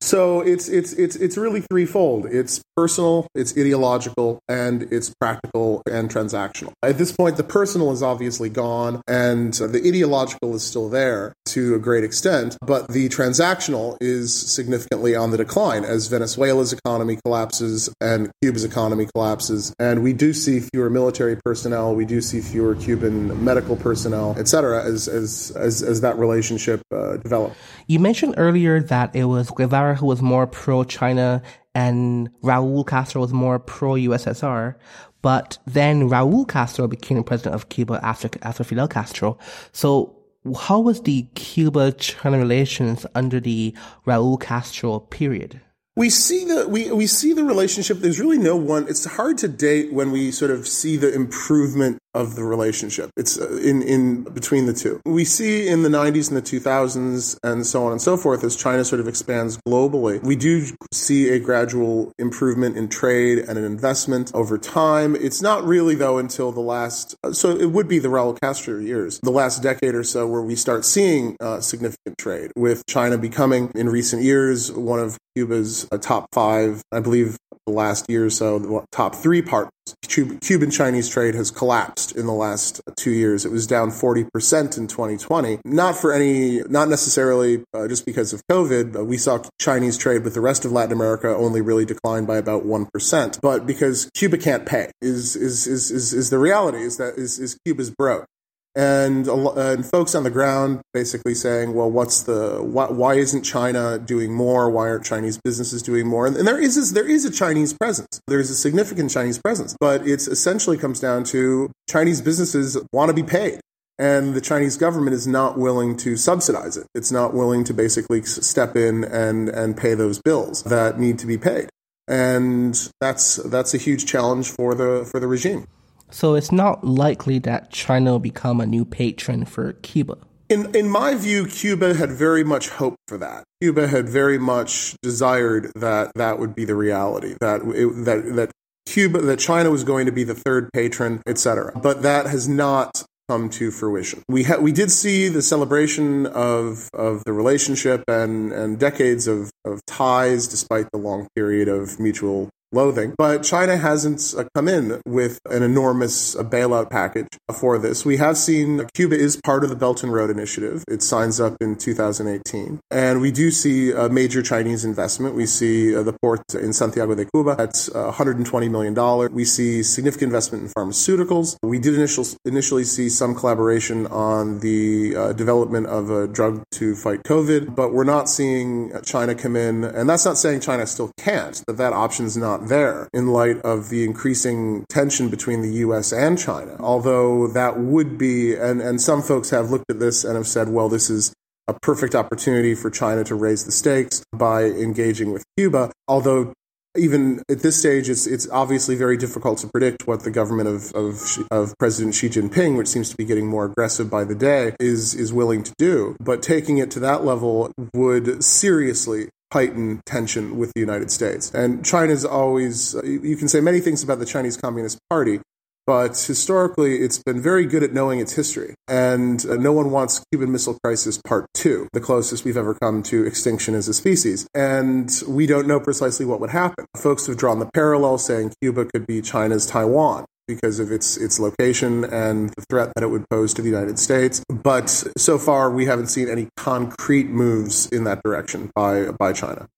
[0.00, 2.26] So it's it's it's it's really threefold.
[2.26, 6.72] It's personal, it's ideological, and it's practical and transactional.
[6.82, 11.74] At this point, the personal is obviously gone, and the ideological is still there to
[11.74, 17.92] a great extent, but the transactional is significantly on the decline as Venezuela's economy collapses
[18.00, 22.74] and Cuba's economy collapses, and we do see fewer military personnel, we do see fewer
[22.74, 24.84] Cuban medical personnel, etc.
[24.84, 27.56] As as as as that relationship uh, develops.
[27.86, 31.42] You mentioned earlier that it was Guevara who was more pro China
[31.74, 34.74] and Raul Castro was more pro USSR.
[35.22, 39.38] But then Raul Castro became president of Cuba after, after Fidel Castro.
[39.70, 40.16] So
[40.60, 43.74] how was the Cuba China relations under the
[44.06, 45.60] Raul Castro period?
[45.94, 47.98] We see the we, we see the relationship.
[47.98, 48.88] There's really no one.
[48.88, 53.10] It's hard to date when we sort of see the improvement of the relationship.
[53.16, 55.00] It's uh, in in between the two.
[55.06, 58.56] We see in the 90s and the 2000s and so on and so forth as
[58.56, 60.22] China sort of expands globally.
[60.22, 65.16] We do see a gradual improvement in trade and in investment over time.
[65.16, 69.20] It's not really though until the last so it would be the Raul Castro years,
[69.22, 73.70] the last decade or so where we start seeing uh, significant trade with China becoming
[73.74, 78.30] in recent years one of Cuba's uh, top 5, I believe the last year or
[78.30, 79.72] so, the top three partners.
[80.06, 83.44] Cuban Chinese trade has collapsed in the last two years.
[83.44, 85.60] It was down 40% in 2020.
[85.64, 89.06] Not for any, not necessarily uh, just because of COVID.
[89.06, 92.64] we saw Chinese trade with the rest of Latin America only really decline by about
[92.64, 93.40] 1%.
[93.40, 97.38] But because Cuba can't pay is, is, is, is, is the reality is that is,
[97.38, 98.26] is Cuba's broke
[98.74, 103.98] and and folks on the ground basically saying, well, what's the why, why isn't China
[103.98, 104.70] doing more?
[104.70, 106.26] Why aren't Chinese businesses doing more?
[106.26, 108.20] And, there is there is a Chinese presence.
[108.26, 113.14] There's a significant Chinese presence, but it's essentially comes down to Chinese businesses want to
[113.14, 113.60] be paid.
[113.98, 116.86] And the Chinese government is not willing to subsidize it.
[116.94, 121.26] It's not willing to basically step in and, and pay those bills that need to
[121.26, 121.68] be paid.
[122.08, 125.66] And that's that's a huge challenge for the for the regime.
[126.12, 130.18] So it's not likely that China will become a new patron for Cuba.
[130.48, 133.44] In, in my view, Cuba had very much hoped for that.
[133.62, 138.50] Cuba had very much desired that that would be the reality, that, it, that, that
[138.84, 141.72] Cuba, that China was going to be the third patron, etc.
[141.74, 144.22] But that has not come to fruition.
[144.28, 149.50] We ha- we did see the celebration of of the relationship and and decades of
[149.64, 153.14] of ties, despite the long period of mutual loathing.
[153.18, 158.04] But China hasn't uh, come in with an enormous uh, bailout package for this.
[158.04, 160.84] We have seen Cuba is part of the Belt and Road Initiative.
[160.88, 162.80] It signs up in 2018.
[162.90, 165.34] And we do see a major Chinese investment.
[165.34, 169.32] We see uh, the port in Santiago de Cuba at $120 million.
[169.32, 171.56] We see significant investment in pharmaceuticals.
[171.62, 176.94] We did initial, initially see some collaboration on the uh, development of a drug to
[176.94, 179.84] fight COVID, but we're not seeing China come in.
[179.84, 183.88] And that's not saying China still can't, that that option's not there in light of
[183.88, 186.76] the increasing tension between the US and China.
[186.80, 190.68] Although that would be, and, and some folks have looked at this and have said,
[190.68, 191.32] well, this is
[191.68, 195.92] a perfect opportunity for China to raise the stakes by engaging with Cuba.
[196.08, 196.52] Although
[196.96, 200.92] even at this stage, it's it's obviously very difficult to predict what the government of,
[200.94, 204.74] of of President Xi Jinping, which seems to be getting more aggressive by the day,
[204.78, 206.16] is is willing to do.
[206.20, 211.52] But taking it to that level would seriously heighten tension with the United States.
[211.54, 215.40] And China's always, you can say many things about the Chinese Communist Party,
[215.86, 218.74] but historically it's been very good at knowing its history.
[218.88, 223.02] And uh, no one wants Cuban Missile Crisis Part 2, the closest we've ever come
[223.04, 224.46] to extinction as a species.
[224.54, 226.86] And we don't know precisely what would happen.
[226.96, 231.38] Folks have drawn the parallel saying Cuba could be China's Taiwan because of its its
[231.38, 234.42] location and the threat that it would pose to the United States.
[234.48, 239.68] But so far, we haven't seen any concrete moves in that direction by by China.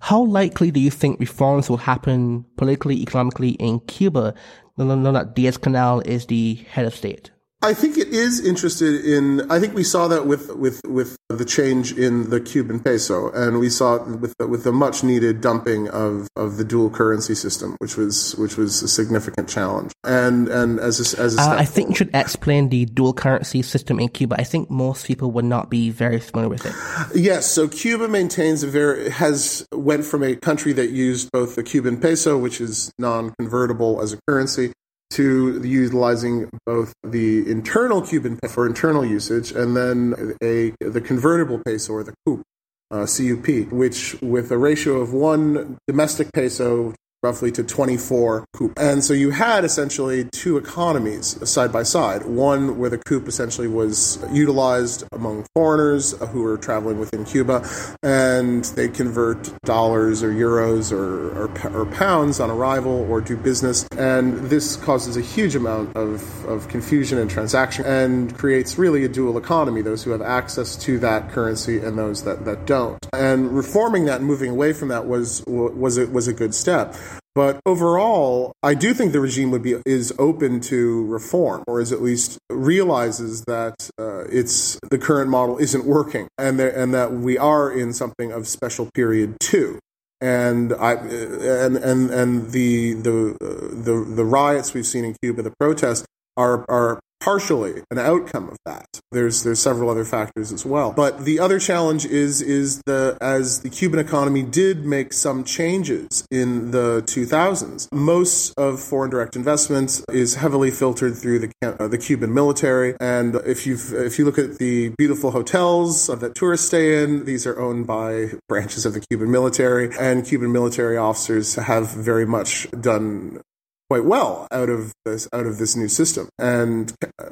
[0.00, 4.34] How likely do you think reforms will happen politically, economically in Cuba
[4.78, 7.30] now that Diaz Canel is the head of state?
[7.66, 9.50] I think it is interested in.
[9.50, 13.58] I think we saw that with with with the change in the Cuban peso, and
[13.58, 17.34] we saw it with the, with the much needed dumping of, of the dual currency
[17.34, 19.90] system, which was which was a significant challenge.
[20.04, 23.62] And and as a, as a uh, I think you should explain the dual currency
[23.62, 24.36] system in Cuba.
[24.38, 26.74] I think most people would not be very familiar with it.
[27.16, 31.64] Yes, so Cuba maintains a very has went from a country that used both the
[31.64, 34.72] Cuban peso, which is non convertible as a currency,
[35.10, 41.92] to utilizing both the internal Cuban for internal usage and then a the convertible peso
[41.92, 42.42] or the CUP,
[42.90, 48.72] uh, CUP, which with a ratio of one domestic peso roughly to 24 CUP.
[48.76, 52.24] And so you had essentially two economies side by side.
[52.24, 57.68] One where the CUP essentially was utilized among foreigners who were traveling within Cuba,
[58.02, 63.88] and they convert dollars or euros or, or, or pounds on arrival or do business.
[63.98, 69.08] And this causes a huge amount of, of confusion and transaction and creates really a
[69.08, 73.04] dual economy, those who have access to that currency and those that, that don't.
[73.12, 76.94] And reforming that and moving away from that was, was, a, was a good step.
[77.36, 81.92] But overall, I do think the regime would be is open to reform, or is
[81.92, 87.12] at least realizes that uh, it's the current model isn't working, and there, and that
[87.12, 89.78] we are in something of special period two.
[90.18, 93.36] And I and and and the the
[93.84, 96.06] the the riots we've seen in Cuba, the protests
[96.38, 98.86] are are partially an outcome of that.
[99.12, 100.92] There's there's several other factors as well.
[100.92, 106.26] But the other challenge is is the as the Cuban economy did make some changes
[106.30, 107.88] in the 2000s.
[107.92, 113.34] Most of foreign direct investment is heavily filtered through the uh, the Cuban military, and
[113.46, 117.58] if you if you look at the beautiful hotels that tourists stay in, these are
[117.58, 123.40] owned by branches of the Cuban military, and Cuban military officers have very much done
[123.88, 126.28] quite well out of this out of this new system.
[126.38, 127.30] And uh,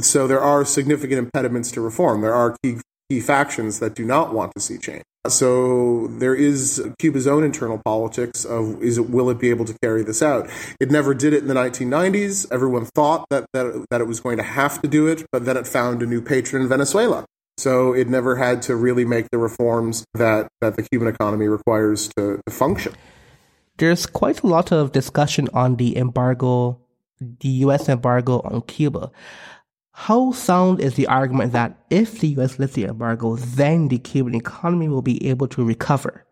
[0.00, 2.20] so there are significant impediments to reform.
[2.20, 2.78] There are key
[3.08, 5.04] key factions that do not want to see change.
[5.28, 9.74] So there is Cuba's own internal politics of is it will it be able to
[9.82, 10.48] carry this out?
[10.80, 12.46] It never did it in the 1990s.
[12.52, 15.56] Everyone thought that that, that it was going to have to do it, but then
[15.56, 17.24] it found a new patron in Venezuela.
[17.58, 22.08] So it never had to really make the reforms that, that the Cuban economy requires
[22.08, 22.92] to, to function
[23.78, 26.80] there's quite a lot of discussion on the embargo,
[27.20, 27.88] the U.S.
[27.88, 29.10] embargo on Cuba.
[29.92, 32.58] How sound is the argument that if the U.S.
[32.58, 36.26] lifts the embargo, then the Cuban economy will be able to recover?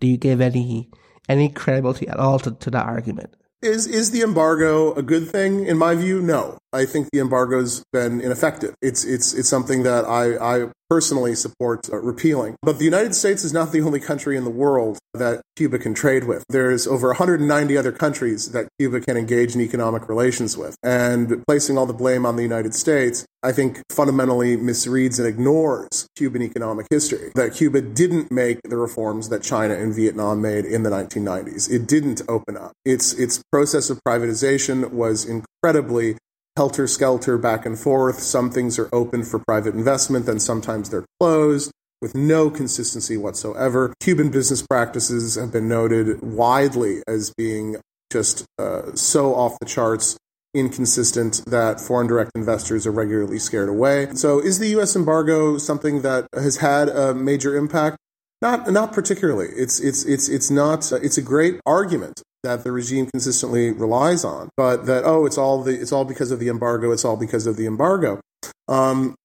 [0.00, 0.90] Do you give any
[1.28, 3.34] any credibility at all to, to that argument?
[3.62, 5.66] Is is the embargo a good thing?
[5.66, 6.58] In my view, no.
[6.76, 8.74] I think the embargo's been ineffective.
[8.82, 12.54] It's it's it's something that I, I personally support uh, repealing.
[12.62, 15.94] But the United States is not the only country in the world that Cuba can
[15.94, 16.44] trade with.
[16.48, 20.76] There's over 190 other countries that Cuba can engage in economic relations with.
[20.82, 26.06] And placing all the blame on the United States, I think fundamentally misreads and ignores
[26.14, 27.32] Cuban economic history.
[27.34, 31.70] That Cuba didn't make the reforms that China and Vietnam made in the 1990s.
[31.70, 32.72] It didn't open up.
[32.84, 36.16] Its its process of privatization was incredibly
[36.56, 38.20] helter skelter back and forth.
[38.20, 43.94] Some things are open for private investment, then sometimes they're closed with no consistency whatsoever.
[44.00, 47.76] Cuban business practices have been noted widely as being
[48.10, 50.16] just uh, so off the charts
[50.54, 54.08] inconsistent that foreign direct investors are regularly scared away.
[54.14, 57.98] So is the US embargo something that has had a major impact?
[58.42, 59.48] Not not particularly.
[59.48, 64.48] It's it's it's it's not it's a great argument that the regime consistently relies on,
[64.56, 66.92] but that oh, it's all the it's all because of the embargo.
[66.92, 68.20] It's all because of the embargo.
[68.68, 69.16] Um,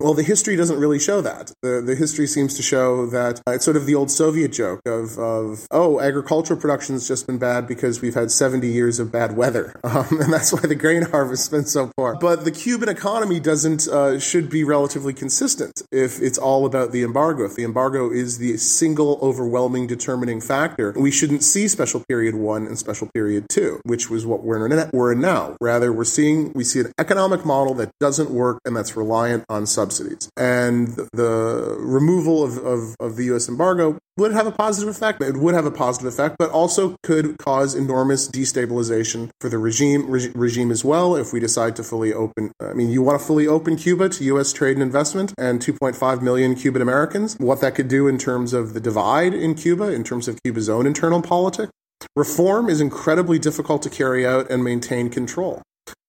[0.00, 1.52] well, the history doesn't really show that.
[1.62, 4.80] The, the history seems to show that uh, it's sort of the old Soviet joke
[4.86, 9.36] of, of oh, agricultural production's just been bad because we've had 70 years of bad
[9.36, 9.74] weather.
[9.90, 12.16] Um, and that's why the grain harvest's been so poor.
[12.20, 17.02] But the Cuban economy doesn't, uh, should be relatively consistent if it's all about the
[17.02, 17.44] embargo.
[17.44, 22.68] If the embargo is the single overwhelming determining factor, we shouldn't see special period one
[22.68, 25.56] and special period two, which was what we're in, we're in now.
[25.60, 29.66] Rather, we're seeing, we see an economic model that doesn't work and that's reliant on
[29.66, 30.30] sub subsidies.
[30.36, 33.48] And the removal of, of, of, the U.S.
[33.48, 35.20] embargo would have a positive effect.
[35.22, 40.08] It would have a positive effect, but also could cause enormous destabilization for the regime
[40.08, 42.52] re- regime as well if we decide to fully open.
[42.60, 44.52] I mean, you want to fully open Cuba to U.S.
[44.52, 47.36] trade and investment and 2.5 million Cuban Americans.
[47.38, 50.68] What that could do in terms of the divide in Cuba, in terms of Cuba's
[50.68, 51.72] own internal politics.
[52.16, 55.62] Reform is incredibly difficult to carry out and maintain control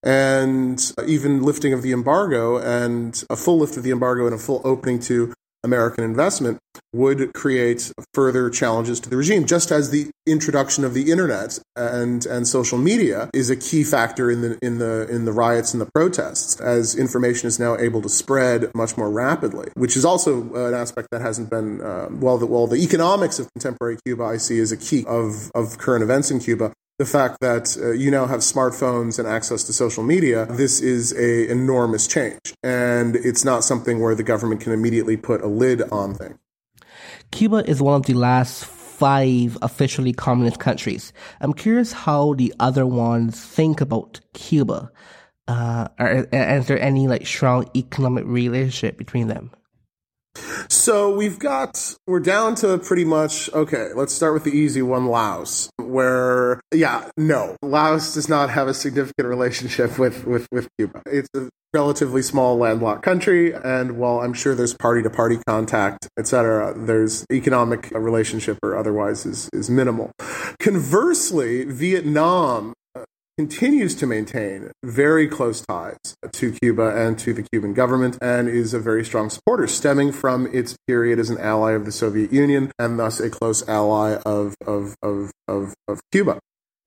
[0.03, 4.37] and even lifting of the embargo and a full lift of the embargo and a
[4.37, 5.33] full opening to
[5.63, 6.57] American investment
[6.93, 12.25] would create further challenges to the regime, just as the introduction of the internet and,
[12.25, 15.81] and social media is a key factor in the, in, the, in the riots and
[15.81, 20.53] the protests, as information is now able to spread much more rapidly, which is also
[20.55, 24.37] an aspect that hasn't been, uh, well, the, well, the economics of contemporary Cuba I
[24.37, 28.11] see as a key of, of current events in Cuba the fact that uh, you
[28.11, 33.43] now have smartphones and access to social media, this is a enormous change, and it's
[33.43, 36.37] not something where the government can immediately put a lid on things.
[37.31, 41.11] Cuba is one of the last five officially communist countries.
[41.39, 44.91] I'm curious how the other ones think about Cuba.
[45.47, 49.49] Uh, are, is there any like strong economic relationship between them?
[50.69, 55.07] So we've got, we're down to pretty much, okay, let's start with the easy one,
[55.07, 61.01] Laos, where, yeah, no, Laos does not have a significant relationship with, with, with Cuba.
[61.05, 66.09] It's a relatively small landlocked country, and while I'm sure there's party to party contact,
[66.17, 70.11] etc., there's economic relationship or otherwise is, is minimal.
[70.59, 72.73] Conversely, Vietnam
[73.41, 75.97] continues to maintain very close ties
[76.31, 80.45] to Cuba and to the Cuban government and is a very strong supporter, stemming from
[80.53, 84.53] its period as an ally of the Soviet Union and thus a close ally of,
[84.67, 86.37] of, of, of, of Cuba.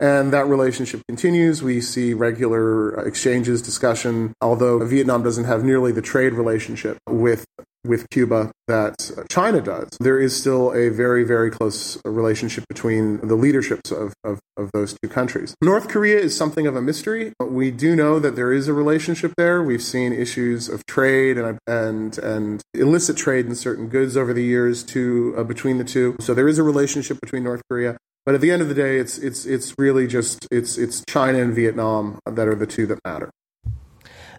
[0.01, 1.63] And that relationship continues.
[1.63, 7.47] We see regular exchanges, discussion, although Vietnam doesn't have nearly the trade relationship with
[7.85, 9.89] with Cuba that China does.
[10.01, 14.97] There is still a very, very close relationship between the leaderships of, of, of, those
[15.03, 15.55] two countries.
[15.61, 17.35] North Korea is something of a mystery.
[17.41, 19.63] We do know that there is a relationship there.
[19.63, 24.43] We've seen issues of trade and, and, and illicit trade in certain goods over the
[24.43, 26.17] years to, uh, between the two.
[26.21, 28.99] So there is a relationship between North Korea but at the end of the day,
[28.99, 32.99] it's it's it's really just it's it's China and Vietnam that are the two that
[33.05, 33.31] matter.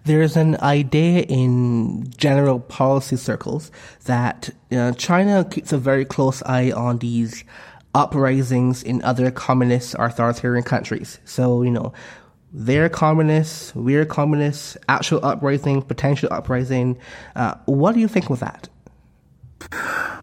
[0.06, 3.72] There's an idea in general policy circles
[4.06, 7.44] that uh, China keeps a very close eye on these
[7.96, 11.20] uprisings in other communist authoritarian countries.
[11.26, 11.94] So you know,
[12.54, 16.98] they're communists, we're communists, actual uprising, potential uprising.
[17.36, 18.70] Uh, what do you think with that?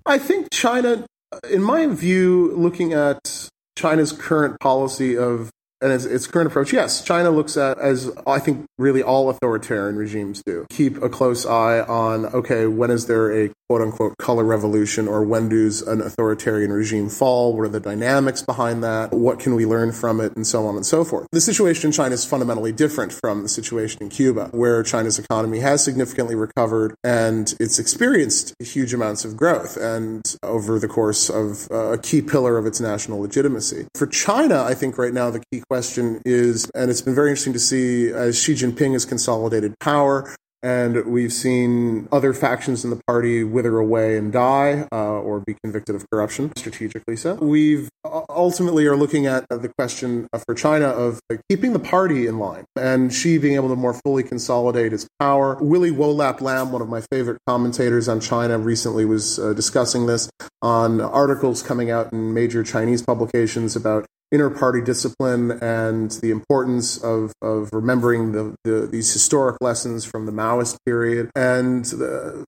[0.07, 1.05] I think China,
[1.51, 5.51] in my view, looking at China's current policy of
[5.83, 9.97] and its, its, current approach, yes, China looks at, as I think really all authoritarian
[9.97, 14.45] regimes do, keep a close eye on, okay, when is there a quote unquote color
[14.45, 17.57] revolution or when does an authoritarian regime fall?
[17.57, 19.13] What are the dynamics behind that?
[19.13, 20.37] What can we learn from it?
[20.37, 21.27] And so on and so forth.
[21.33, 25.61] The situation in China is fundamentally different from the situation in Cuba, where China's economy
[25.61, 31.71] has significantly recovered and it's experienced huge amounts of growth and over the course of
[31.71, 33.87] uh, a key pillar of its national legitimacy.
[33.95, 37.55] For China, I think right now the key question is, and it's been very interesting
[37.55, 40.31] to see as Xi Jinping has consolidated power,
[40.63, 45.57] and we've seen other factions in the party wither away and die uh, or be
[45.65, 47.37] convicted of corruption, strategically so.
[47.37, 52.27] We've uh, ultimately are looking at uh, the question for China of keeping the party
[52.27, 55.57] in line and Xi being able to more fully consolidate its power.
[55.59, 60.29] Willy Wo-Lap Lam, one of my favorite commentators on China, recently was uh, discussing this
[60.61, 67.33] on articles coming out in major Chinese publications about inter-party discipline and the importance of,
[67.43, 71.31] of remembering the, the, these historic lessons from the Maoist period.
[71.37, 72.45] And the,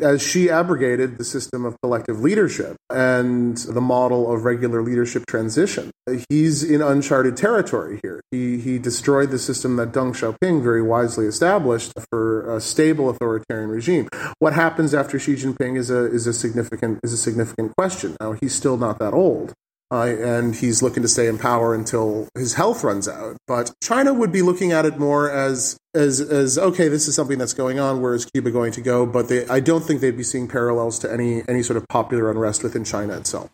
[0.00, 5.90] as Xi abrogated the system of collective leadership and the model of regular leadership transition,
[6.30, 8.22] he's in uncharted territory here.
[8.30, 13.68] He, he destroyed the system that Deng Xiaoping very wisely established for a stable authoritarian
[13.68, 14.08] regime.
[14.38, 18.16] What happens after Xi Jinping is a, is a, significant, is a significant question.
[18.20, 19.52] Now, he's still not that old
[19.92, 23.36] uh, and he's looking to stay in power until his health runs out.
[23.46, 27.38] But China would be looking at it more as as as okay, this is something
[27.38, 28.00] that's going on.
[28.00, 29.04] Where is Cuba going to go?
[29.06, 32.30] But they, I don't think they'd be seeing parallels to any any sort of popular
[32.30, 33.50] unrest within China itself.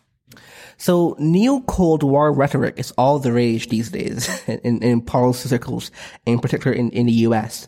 [0.77, 5.89] So neo Cold War rhetoric is all the rage these days in, in policy circles,
[6.25, 7.67] in particular in, in the US.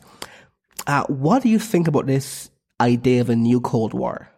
[0.85, 4.29] Uh, what do you think about this idea of a new Cold War?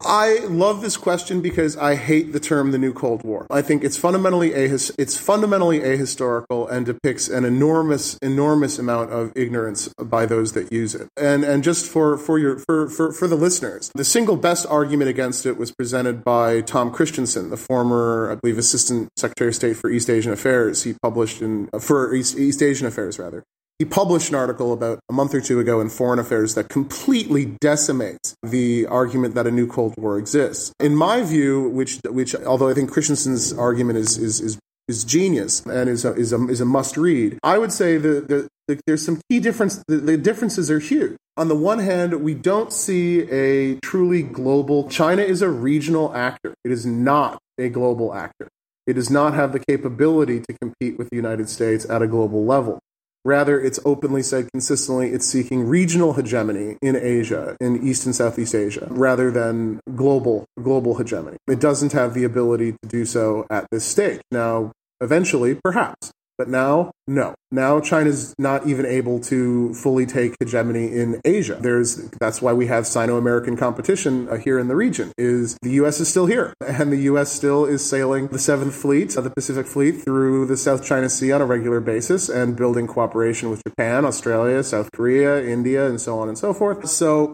[0.00, 3.48] I love this question because I hate the term the new Cold War.
[3.50, 9.32] I think it's fundamentally ahis- it's fundamentally ahistorical and depicts an enormous enormous amount of
[9.34, 11.08] ignorance by those that use it.
[11.16, 15.10] And and just for for your for for, for the listeners, the single best argument
[15.10, 19.76] against it was presented by Tom Christensen, the former I believe assistant secretary of state
[19.76, 20.84] for East Asian affairs.
[20.84, 23.42] He published in for East, East Asian affairs rather.
[23.78, 27.44] He published an article about a month or two ago in Foreign Affairs that completely
[27.60, 30.72] decimates the argument that a new Cold War exists.
[30.80, 34.58] In my view, which, which although I think Christensen's argument is, is, is
[34.88, 37.38] is genius and is a, is a, is a must read.
[37.42, 39.84] I would say that the, the, there's some key difference.
[39.86, 41.16] The, the differences are huge.
[41.36, 44.88] On the one hand, we don't see a truly global.
[44.88, 46.54] China is a regional actor.
[46.64, 48.48] It is not a global actor.
[48.86, 52.46] It does not have the capability to compete with the United States at a global
[52.46, 52.80] level.
[53.28, 58.54] Rather, it's openly said consistently it's seeking regional hegemony in Asia, in East and Southeast
[58.54, 61.36] Asia, rather than global global hegemony.
[61.46, 64.22] It doesn't have the ability to do so at this stage.
[64.30, 64.72] Now,
[65.02, 67.34] eventually, perhaps, but now, no.
[67.50, 71.58] Now China's not even able to fully take hegemony in Asia.
[71.60, 75.12] There's that's why we have Sino-American competition uh, here in the region.
[75.18, 75.98] Is the U.S.
[75.98, 77.32] is still here, and the U.S.
[77.32, 81.32] still is sailing the Seventh Fleet, uh, the Pacific Fleet, through the South China Sea
[81.32, 86.20] on a regular basis, and building cooperation with Japan, Australia, South Korea, India, and so
[86.20, 86.88] on and so forth.
[86.88, 87.32] So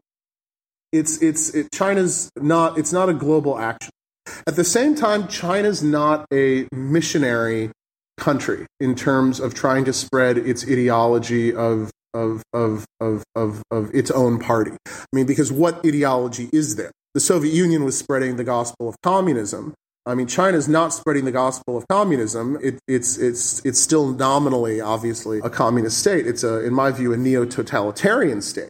[0.93, 3.91] it's it's it, China's not it's not a global action.
[4.47, 7.71] At the same time, China's not a missionary
[8.17, 13.93] country in terms of trying to spread its ideology of of, of, of, of, of
[13.93, 14.71] its own party.
[14.87, 16.93] I mean, because what ideology is there?
[17.13, 19.75] The Soviet Union was spreading the gospel of communism.
[20.07, 22.57] I mean, China is not spreading the gospel of communism.
[22.63, 26.27] It, it's, it's, it's still nominally, obviously, a communist state.
[26.27, 28.69] It's, a, in my view, a neo totalitarian state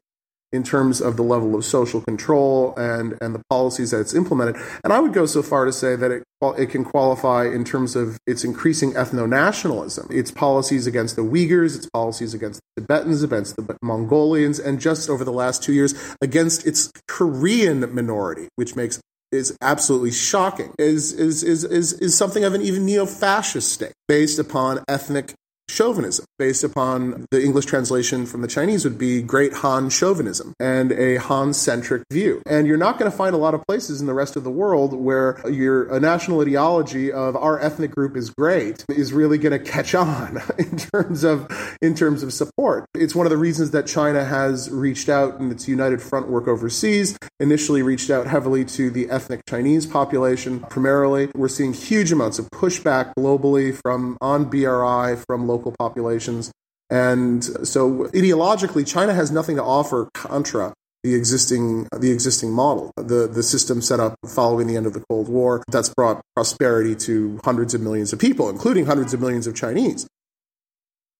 [0.54, 4.56] in terms of the level of social control and, and the policies that it's implemented.
[4.84, 6.22] And I would go so far to say that it,
[6.56, 11.76] it can qualify in terms of its increasing ethno nationalism, its policies against the Uyghurs,
[11.76, 15.94] its policies against the Tibetans, against the Mongolians, and just over the last two years
[16.20, 19.00] against its Korean minority, which makes
[19.32, 23.92] is absolutely shocking, is, is, is, is, is something of an even neo fascist state
[24.06, 25.34] based upon ethnic
[25.68, 30.92] chauvinism, based upon the English translation from the Chinese would be great Han chauvinism and
[30.92, 32.42] a Han centric view.
[32.46, 34.50] And you're not going to find a lot of places in the rest of the
[34.50, 39.52] world where your a national ideology of our ethnic group is great is really going
[39.52, 41.48] to catch on in terms of
[41.80, 42.86] in terms of support.
[42.94, 46.48] It's one of the reasons that China has reached out in its United Front work
[46.48, 51.30] overseas, initially reached out heavily to the ethnic Chinese population primarily.
[51.34, 56.50] We're seeing huge amounts of pushback globally from on BRI from local populations.
[56.90, 60.74] And so ideologically, China has nothing to offer contra
[61.04, 65.04] the existing the existing model, the the system set up following the end of the
[65.10, 69.46] Cold War that's brought prosperity to hundreds of millions of people, including hundreds of millions
[69.46, 70.06] of Chinese.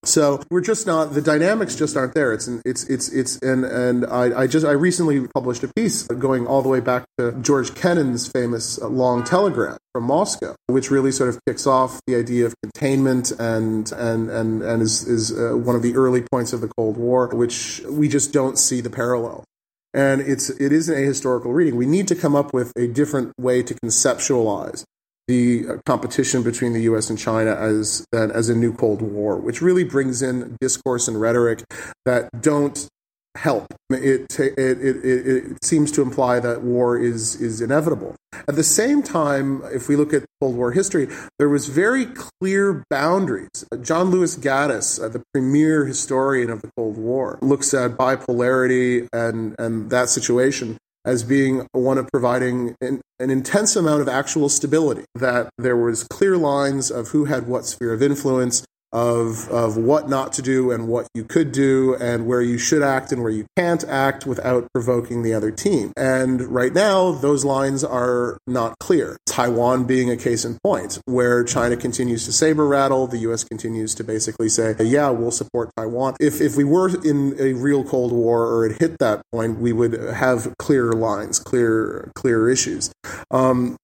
[0.04, 2.32] So we're just not the dynamics just aren't there.
[2.32, 6.46] It's it's it's it's and and I, I just I recently published a piece going
[6.46, 11.12] all the way back to George Kennan's famous uh, long telegram from Moscow, which really
[11.12, 15.56] sort of kicks off the idea of containment and and and and is is uh,
[15.56, 18.90] one of the early points of the Cold War, which we just don't see the
[18.90, 19.44] parallel.
[19.92, 21.76] And it's it is an ahistorical reading.
[21.76, 24.84] We need to come up with a different way to conceptualize
[25.28, 27.10] the competition between the U.S.
[27.10, 31.64] and China as as a new Cold War, which really brings in discourse and rhetoric
[32.04, 32.88] that don't
[33.36, 33.66] help.
[33.90, 38.14] It, it, it, it, seems to imply that war is, is inevitable.
[38.48, 41.08] At the same time, if we look at Cold War history,
[41.38, 43.64] there was very clear boundaries.
[43.82, 49.54] John Lewis Gaddis, uh, the premier historian of the Cold War, looks at bipolarity and,
[49.58, 55.04] and that situation as being one of providing an, an, intense amount of actual stability,
[55.14, 58.64] that there was clear lines of who had what sphere of influence,
[58.94, 62.82] of, of what not to do and what you could do and where you should
[62.82, 65.92] act and where you can't act without provoking the other team.
[65.96, 69.18] And right now, those lines are not clear.
[69.26, 73.42] Taiwan being a case in point, where China continues to saber rattle, the U.S.
[73.42, 76.14] continues to basically say, yeah, we'll support Taiwan.
[76.20, 79.72] If, if we were in a real Cold War or it hit that point, we
[79.72, 82.92] would have clearer lines, clear, clearer issues.
[83.32, 83.76] Um,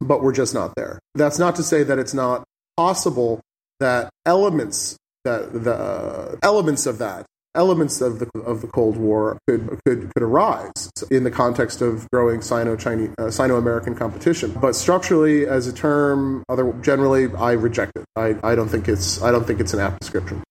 [0.00, 0.98] but we're just not there.
[1.14, 2.44] That's not to say that it's not
[2.76, 3.40] possible
[3.80, 9.38] that elements that the uh, elements of that elements of the of the Cold War
[9.46, 14.52] could could could arise in the context of growing Sino-Chinese uh, Sino-American competition.
[14.60, 18.04] But structurally, as a term, other generally, I reject it.
[18.16, 20.42] I, I don't think it's I don't think it's an apt description.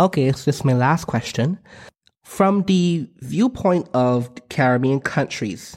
[0.00, 1.58] Okay, so this is my last question.
[2.24, 5.76] From the viewpoint of Caribbean countries,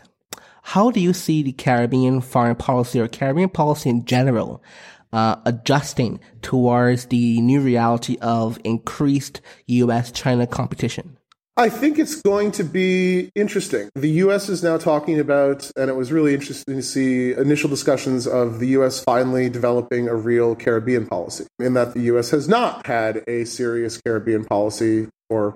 [0.61, 4.63] How do you see the Caribbean foreign policy or Caribbean policy in general
[5.13, 10.11] uh, adjusting towards the new reality of increased U.S.
[10.11, 11.17] China competition?
[11.57, 13.89] I think it's going to be interesting.
[13.93, 14.47] The U.S.
[14.47, 18.67] is now talking about, and it was really interesting to see initial discussions of the
[18.69, 19.03] U.S.
[19.03, 22.29] finally developing a real Caribbean policy, in that the U.S.
[22.31, 25.55] has not had a serious Caribbean policy for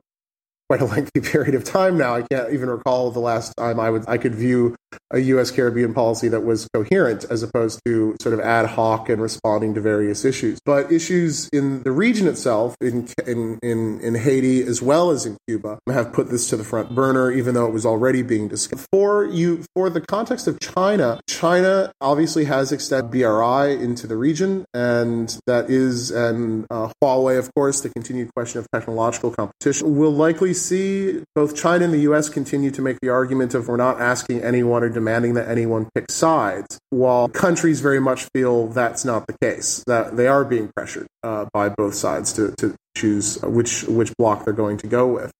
[0.68, 2.16] quite a lengthy period of time now.
[2.16, 4.76] I can't even recall the last time I would I could view
[5.12, 5.52] a U.S.
[5.52, 9.82] Caribbean policy that was coherent as opposed to sort of ad hoc and responding to
[9.82, 10.60] various issues.
[10.66, 15.38] But issues in the region itself, in in in, in Haiti as well as in
[15.48, 18.88] Cuba, have put this to the front burner, even though it was already being discussed.
[18.92, 24.66] For you, for the context of China, China obviously has extended BRI into the region,
[24.74, 30.12] and that is and uh, Huawei, of course, the continued question of technological competition We'll
[30.12, 32.30] likely see both China and the U.S.
[32.30, 36.10] continue to make the argument of we're not asking anyone or demanding that anyone pick
[36.10, 41.08] sides, while countries very much feel that's not the case, that they are being pressured
[41.24, 45.32] uh, by both sides to, to choose which which block they're going to go with.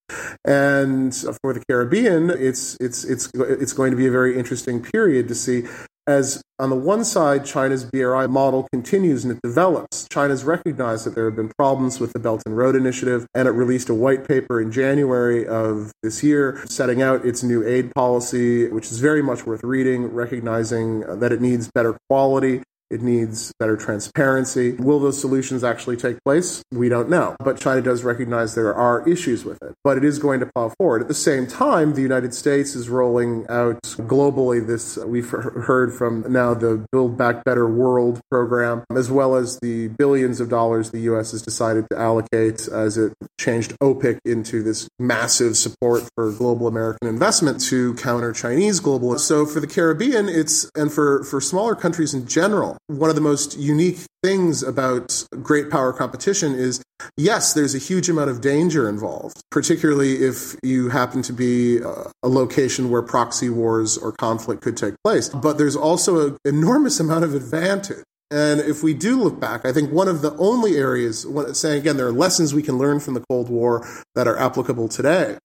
[0.44, 5.28] And for the Caribbean, it's it's it's it's going to be a very interesting period
[5.28, 5.64] to see
[6.06, 10.08] as on the one side, China's BRI model continues and it develops.
[10.08, 13.50] China's recognized that there have been problems with the Belt and Road Initiative, and it
[13.50, 18.68] released a white paper in January of this year setting out its new aid policy,
[18.68, 23.76] which is very much worth reading, recognizing that it needs better quality it needs better
[23.76, 24.72] transparency.
[24.72, 26.62] Will those solutions actually take place?
[26.72, 27.36] We don't know.
[27.40, 29.74] But China does recognize there are issues with it.
[29.82, 31.02] But it is going to plow forward.
[31.02, 36.24] At the same time, the United States is rolling out globally this, we've heard from
[36.28, 41.00] now the Build Back Better World program, as well as the billions of dollars the
[41.00, 41.32] U.S.
[41.32, 47.08] has decided to allocate as it changed OPIC into this massive support for global American
[47.08, 49.20] investment to counter Chinese globalists.
[49.20, 53.22] So for the Caribbean, it's, and for, for smaller countries in general, one of the
[53.22, 56.82] most unique things about great power competition is
[57.16, 62.04] yes, there's a huge amount of danger involved, particularly if you happen to be uh,
[62.22, 65.28] a location where proxy wars or conflict could take place.
[65.28, 68.02] But there's also an enormous amount of advantage.
[68.30, 71.96] And if we do look back, I think one of the only areas, saying again,
[71.96, 75.38] there are lessons we can learn from the Cold War that are applicable today.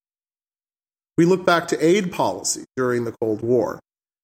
[1.17, 3.79] We look back to aid policy during the Cold War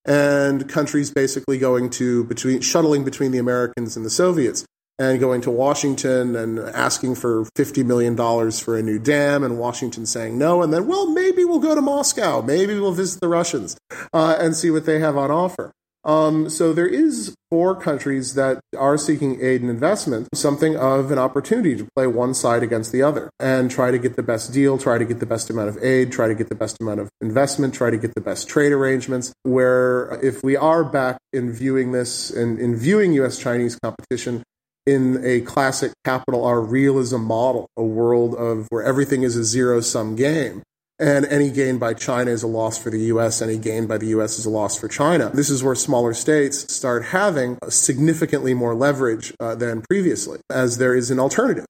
[0.08, 4.64] and countries basically going to between shuttling between the Americans and the Soviets
[4.98, 8.16] and going to Washington and asking for $50 million
[8.50, 11.80] for a new dam, and Washington saying no, and then, well, maybe we'll go to
[11.80, 13.76] Moscow, maybe we'll visit the Russians
[14.12, 15.70] uh, and see what they have on offer.
[16.08, 21.18] Um, so there is for countries that are seeking aid and investment something of an
[21.18, 24.78] opportunity to play one side against the other and try to get the best deal,
[24.78, 27.10] try to get the best amount of aid, try to get the best amount of
[27.20, 29.34] investment, try to get the best trade arrangements.
[29.42, 33.38] Where if we are back in viewing this and in viewing U.S.
[33.38, 34.42] Chinese competition
[34.86, 39.82] in a classic capital R realism model, a world of where everything is a zero
[39.82, 40.62] sum game
[40.98, 44.06] and any gain by China is a loss for the US, any gain by the
[44.08, 45.30] US is a loss for China.
[45.32, 50.94] This is where smaller states start having significantly more leverage uh, than previously, as there
[50.94, 51.66] is an alternative.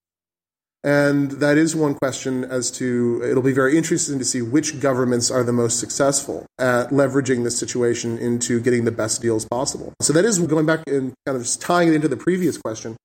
[0.84, 5.30] And that is one question as to, it'll be very interesting to see which governments
[5.30, 9.92] are the most successful at leveraging this situation into getting the best deals possible.
[10.00, 12.96] So that is going back and kind of tying it into the previous question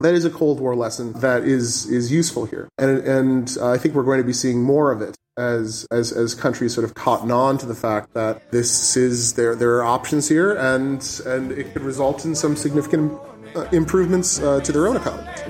[0.00, 3.78] that is a Cold War lesson that is is useful here, and and uh, I
[3.78, 6.94] think we're going to be seeing more of it as as as countries sort of
[6.94, 11.52] cotton on to the fact that this is there there are options here, and and
[11.52, 13.12] it could result in some significant
[13.56, 15.40] uh, improvements uh, to their own economies.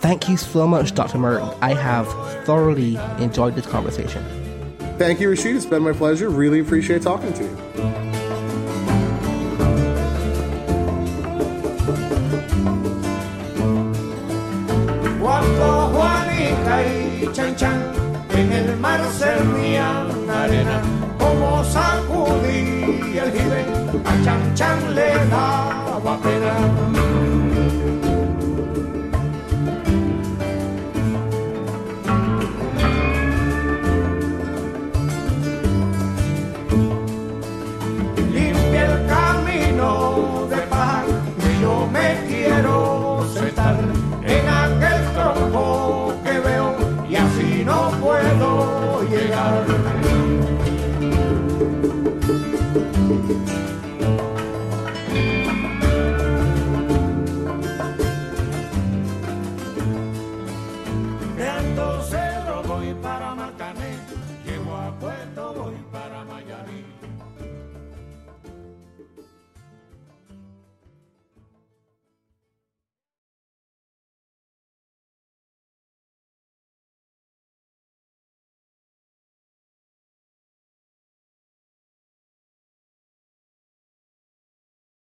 [0.00, 1.18] Thank you so much, Dr.
[1.18, 1.56] Murg.
[1.60, 2.08] I have
[2.46, 4.24] thoroughly enjoyed this conversation.
[4.96, 5.56] Thank you, Rasheed.
[5.56, 6.30] It's been my pleasure.
[6.30, 8.09] Really appreciate talking to you.
[18.80, 19.00] Mar
[20.44, 20.80] arena,
[21.18, 23.64] como sacudía el jibe,
[24.04, 26.99] a chan chan le daba pena.